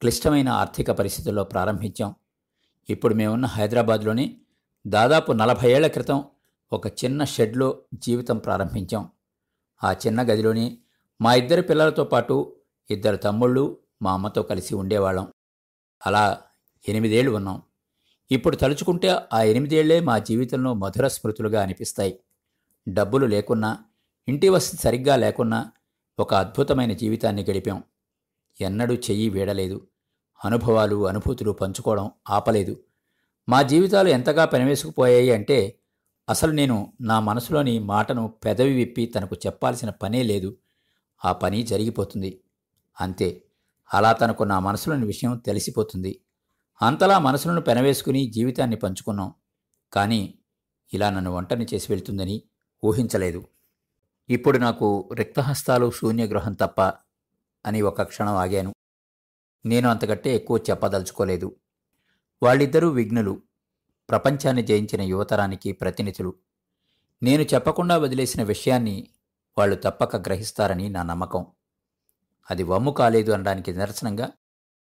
క్లిష్టమైన 0.00 0.48
ఆర్థిక 0.48 0.90
పరిస్థితుల్లో 0.90 1.44
ప్రారంభించాం. 1.44 2.14
ఇప్పుడు 2.90 3.14
మేమున్న 3.14 3.46
హైదరాబాద్లోనే 3.46 4.36
దాదాపు 4.86 5.32
నలభై 5.32 5.72
ఏళ్ళ 5.72 5.86
క్రితం 5.86 6.24
ఒక 6.72 6.86
చిన్న 6.86 7.24
షెడ్లో 7.24 7.82
జీవితం 7.94 8.38
ప్రారంభించాం. 8.38 9.10
ఆ 9.84 9.92
చిన్న 9.92 10.22
గదిలోనే 10.22 10.78
మా 11.20 11.34
ఇద్దరు 11.34 11.62
పిల్లలతో 11.62 12.04
పాటు 12.04 12.56
ఇద్దరు 12.90 13.16
తమ్ముళ్ళు 13.16 13.78
మా 14.02 14.12
అమ్మతో 14.12 14.42
కలిసి 14.42 14.74
ఉండేవాళ్ళం. 14.74 15.32
అలా 16.06 16.42
ఎనిమిదేళ్ళు 16.88 17.30
ఉన్నాం. 17.30 17.62
ఇప్పుడు 18.30 18.56
తలుచుకుంటే 18.56 19.16
ఆ 19.32 19.42
ఎనిమిదేళ్ళే 19.42 20.00
మా 20.00 20.18
జీవితంలో 20.18 20.74
మధుర 20.74 21.08
స్మృతులుగా 21.08 21.62
అనిపిస్తాయి. 21.62 22.20
డబ్బులు 22.88 23.26
లేకున్నా 23.26 23.78
ఇంటి 24.28 24.48
వసతి 24.48 24.76
సరిగ్గా 24.76 25.16
లేకున్నా 25.16 25.72
ఒక 26.18 26.34
అద్భుతమైన 26.34 26.92
జీవితాన్ని 26.92 27.46
గడిపాం. 27.50 27.82
ఎన్నడూ 28.60 28.94
చెయ్యి 28.94 29.28
వీడలేదు. 29.28 29.86
అనుభవాలు 30.44 31.08
అనుభూతులు 31.08 31.50
పంచుకోవడం 31.50 32.10
ఆపలేదు. 32.30 32.80
మా 33.48 33.62
జీవితాలు 33.62 34.08
ఎంతగా 34.08 34.44
పెనవేసుకుపోయాయి 34.44 35.32
అంటే 35.32 35.78
అసలు 36.28 36.52
నేను 36.52 36.92
నా 37.00 37.20
మనసులోని 37.20 37.78
మాటను 37.78 38.28
పెదవి 38.28 38.72
విప్పి 38.72 39.06
తనకు 39.06 39.36
చెప్పాల్సిన 39.46 39.90
పనే 39.90 40.22
లేదు. 40.22 40.56
ఆ 41.24 41.32
పని 41.32 41.62
జరిగిపోతుంది. 41.62 42.40
అంతే. 43.00 43.42
అలా 43.94 44.12
తనకు 44.12 44.42
నా 44.42 44.58
మనసులోని 44.58 45.06
విషయం 45.06 45.38
తెలిసిపోతుంది. 45.38 46.20
అంతలా 46.82 47.18
మనసులను 47.18 47.60
పెనవేసుకుని 47.60 48.30
జీవితాన్ని 48.30 48.76
పంచుకున్నాం. 48.76 49.34
కానీ 49.92 50.38
ఇలా 50.94 51.10
నన్ను 51.10 51.30
ఒంటరిని 51.30 51.66
చేసి 51.74 51.92
వెళ్తుందని 51.92 52.42
ఊహించలేదు. 52.84 53.46
ఇప్పుడు 54.30 54.58
నాకు 54.58 55.08
రిక్తహస్తాలు 55.14 55.90
శూన్యగృహం 55.90 56.52
తప్ప 56.52 56.80
అని 57.66 57.82
ఒక 57.82 58.02
క్షణం 58.02 58.36
ఆగాను. 58.36 58.74
నేను 59.66 59.88
అంతకంటే 59.88 60.34
ఎక్కువ 60.34 60.64
చెప్పదలుచుకోలేదు. 60.70 61.56
వాళ్ళిద్దరూ 62.42 62.88
విఘ్నులు. 62.88 63.42
ప్రపంచాన్ని 64.10 64.62
జయించిన 64.62 65.02
యువతరానికి 65.02 65.72
ప్రతినిధులు. 65.72 66.34
నేను 67.22 67.42
చెప్పకుండా 67.42 67.96
వదిలేసిన 67.96 68.42
విషయాన్ని 68.42 69.08
వాళ్ళు 69.58 69.76
తప్పక 69.76 70.16
గ్రహిస్తారని 70.16 70.88
నా 70.88 71.02
నమ్మకం. 71.02 71.46
అది 72.50 72.62
వమ్ము 72.62 72.90
కాలేదు 72.90 73.32
అనడానికి 73.32 73.72
నిదర్శనంగా 73.72 74.30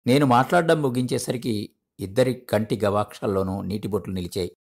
నేను 0.07 0.27
మాట్లాడడం 0.27 0.83
ముగించేసరికి 0.83 1.75
ఇద్దరి 2.01 2.35
కంటి 2.35 2.81
గవాక్షల్లోనూ 2.85 3.63
నీటి 3.63 3.89
బొట్లు 3.89 4.15
నిలిచాయి. 4.15 4.57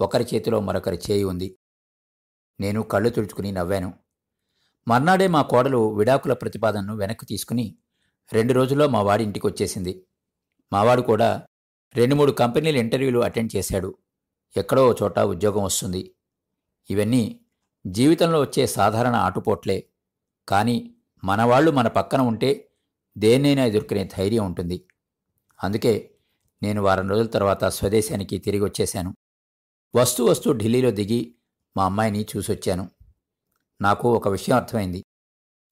ఒకరి 0.00 0.26
చేతిలో 0.34 0.60
మరొకరి 0.60 0.98
చేయి 1.10 1.24
ఉంది. 1.24 1.58
నేను 2.60 2.82
కళ్ళు 2.82 3.08
తుడుచుకుని 3.08 3.52
నవ్వాను. 3.52 3.94
మర్నాడే 4.88 5.28
మా 5.28 5.42
కోడలు 5.42 5.94
విడాకుల 5.94 6.32
ప్రతిపాదనను 6.32 6.96
వెనక్కి 6.96 7.26
తీసుకుని 7.26 7.78
రెండు 8.32 8.52
రోజుల్లో 8.52 8.88
మా 8.88 9.02
వాడి 9.02 9.24
ఇంటికి 9.24 9.46
వచ్చేసింది 9.46 10.06
మావాడు 10.72 11.02
కూడా 11.02 11.42
రెండు 11.94 12.14
మూడు 12.14 12.32
కంపెనీల 12.32 12.76
ఇంటర్వ్యూలు 12.76 13.18
అటెండ్ 13.18 13.56
చేశాడు. 13.56 13.98
ఎక్కడో 14.56 14.90
ఓ 14.90 14.94
చోట 15.02 15.18
ఉద్యోగం 15.18 15.62
వస్తుంది. 15.62 16.14
ఇవన్నీ 16.90 17.40
జీవితంలో 17.86 18.40
వచ్చే 18.40 18.66
సాధారణ 18.66 19.16
ఆటుపోట్లే. 19.16 19.86
కానీ 20.48 20.94
మనవాళ్ళు 21.24 21.70
మన 21.70 21.88
పక్కన 21.88 22.20
ఉంటే 22.20 22.70
దేన్నైనా 23.18 23.64
ఎదుర్కొనే 23.64 24.04
ధైర్యం 24.04 24.46
ఉంటుంది. 24.46 24.84
అందుకే 25.64 26.10
నేను 26.62 26.82
వారం 26.82 27.10
రోజుల 27.10 27.26
తర్వాత 27.26 27.64
స్వదేశానికి 27.64 28.38
తిరిగి 28.38 28.64
వచ్చేశాను. 28.64 29.14
వస్తూ 29.94 30.24
వస్తూ 30.24 30.52
ఢిల్లీలో 30.52 30.90
దిగి 30.90 31.34
మా 31.76 31.84
అమ్మాయిని 31.84 32.26
చూసొచ్చాను. 32.36 32.90
నాకు 33.80 34.16
ఒక 34.16 34.28
విషయం 34.28 34.56
అర్థమైంది. 34.56 35.04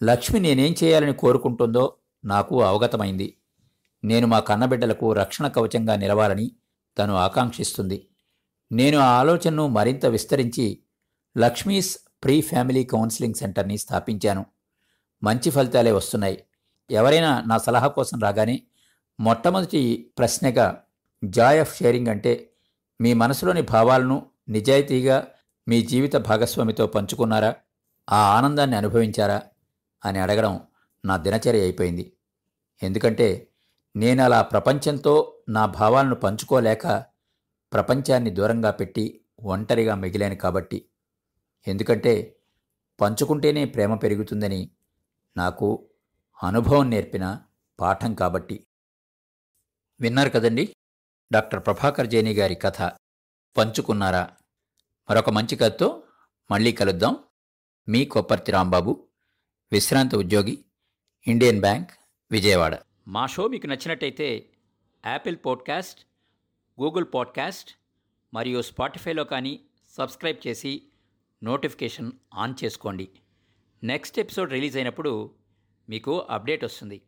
లక్ష్మి 0.05 0.41
నేనేం 0.41 0.75
చేయాలని 0.85 1.15
కోరుకుంటుందో 1.15 1.97
నాకు 2.25 2.63
అవగతమైంది. 2.63 3.37
నేను 4.05 4.27
మా 4.27 4.39
కన్నబిడ్డలకు 4.39 5.13
రక్షణ 5.13 5.49
కవచంగా 5.49 5.97
నిలవాలని 5.97 6.51
తను 6.99 7.15
ఆకాంక్షిస్తుంది. 7.15 8.09
నేను 8.73 8.99
ఆ 8.99 9.05
ఆలోచనను 9.05 9.69
మరింత 9.69 10.07
విస్తరించి 10.07 10.83
లక్ష్మీస్ 11.39 11.99
ప్రీ 12.25 12.41
ఫ్యామిలీ 12.41 12.85
కౌన్సిలింగ్ 12.85 13.35
సెంటర్ని 13.35 13.79
స్థాపించాను. 13.79 14.47
మంచి 15.23 15.51
ఫలితాలే 15.51 15.91
వస్తున్నాయి. 15.93 16.45
ఎవరైనా 16.91 17.45
నా 17.47 17.59
సలహా 17.59 17.89
కోసం 17.89 18.21
రాగానే 18.21 18.63
మొట్టమొదటి 19.21 20.11
ప్రశ్నగా 20.19 20.83
జాయ్ 21.25 21.61
ఆఫ్ 21.61 21.79
షేరింగ్ 21.79 22.07
అంటే 22.07 22.53
మీ 23.01 23.15
మనసులోని 23.15 23.63
భావాలను 23.63 24.27
నిజాయితీగా 24.49 25.27
మీ 25.69 25.83
జీవిత 25.83 26.17
భాగస్వామితో 26.17 26.87
పంచుకున్నారా? 26.87 27.55
ఆ 28.11 28.17
ఆనందాన్ని 28.17 28.77
అనుభవించారా? 28.77 29.43
అని 30.05 30.19
అడగడం 30.19 30.61
నా 31.05 31.17
దినచర్య 31.17 31.61
అయిపోయింది. 31.61 32.13
ఎందుకంటే 32.83 33.49
నేను 33.97 34.25
అలా 34.25 34.43
ప్రపంచంతో 34.43 35.39
నా 35.49 35.67
భావాలను 35.67 36.15
పంచుకోలేక 36.15 37.05
ప్రపంచాన్ని 37.73 38.31
దూరంగా 38.31 38.71
పెట్టి 38.71 39.21
ఒంటరిగా 39.43 39.95
మిగిలాను 39.95 40.35
కాబట్టి. 40.35 40.85
ఎందుకంటే 41.69 42.37
పంచుకుంటేనే 43.01 43.65
ప్రేమ 43.65 43.95
పెరుగుతుందని 43.95 44.71
నాకు 45.37 45.91
అనుభవం 46.43 46.91
నేర్పిన 46.91 47.43
పాఠం 47.81 48.15
కాబట్టి. 48.15 48.67
విన్నారు 50.01 50.31
కదండి? 50.31 50.77
డాక్టర్ 51.33 51.67
ప్రభాకర్ 51.67 52.07
జైని 52.07 52.33
గారి 52.33 52.55
కథ 52.55 52.83
పంచుకున్నారా? 53.57 54.31
మరొక 55.11 55.31
మంచి 55.31 55.57
కథతో 55.57 56.03
మళ్ళీ 56.51 56.73
కలుద్దాం. 56.73 57.17
మీ 57.89 58.05
కొప్పర్తి 58.05 58.53
రాంబాబు 58.53 59.09
విశ్రాంత 59.73 60.15
ఉద్యోగి 60.15 60.65
ఇండియన్ 61.27 61.61
బ్యాంక్ 61.61 61.91
విజయవాడ. 62.31 62.79
మా 63.09 63.27
షో 63.27 63.49
మీకు 63.49 63.67
నచ్చినట్టయితే 63.67 64.51
యాపిల్ 65.07 65.37
పాడ్కాస్ట్ 65.47 66.07
గూగుల్ 66.83 67.05
పాడ్కాస్ట్ 67.15 67.71
మరియు 68.35 68.63
స్పాటిఫైలో 68.63 69.25
కానీ 69.25 69.61
సబ్స్క్రైబ్ 69.89 70.47
చేసి 70.47 70.83
నోటిఫికేషన్ 71.45 72.13
ఆన్ 72.35 72.55
చేసుకోండి. 72.65 73.09
నెక్స్ట్ 73.87 74.19
ఎపిసోడ్ 74.19 74.51
రిలీజ్ 74.53 74.77
అయినప్పుడు 74.77 75.11
మీకు 75.89 76.13
అప్డేట్ 76.19 76.65
వస్తుంది. 76.65 76.99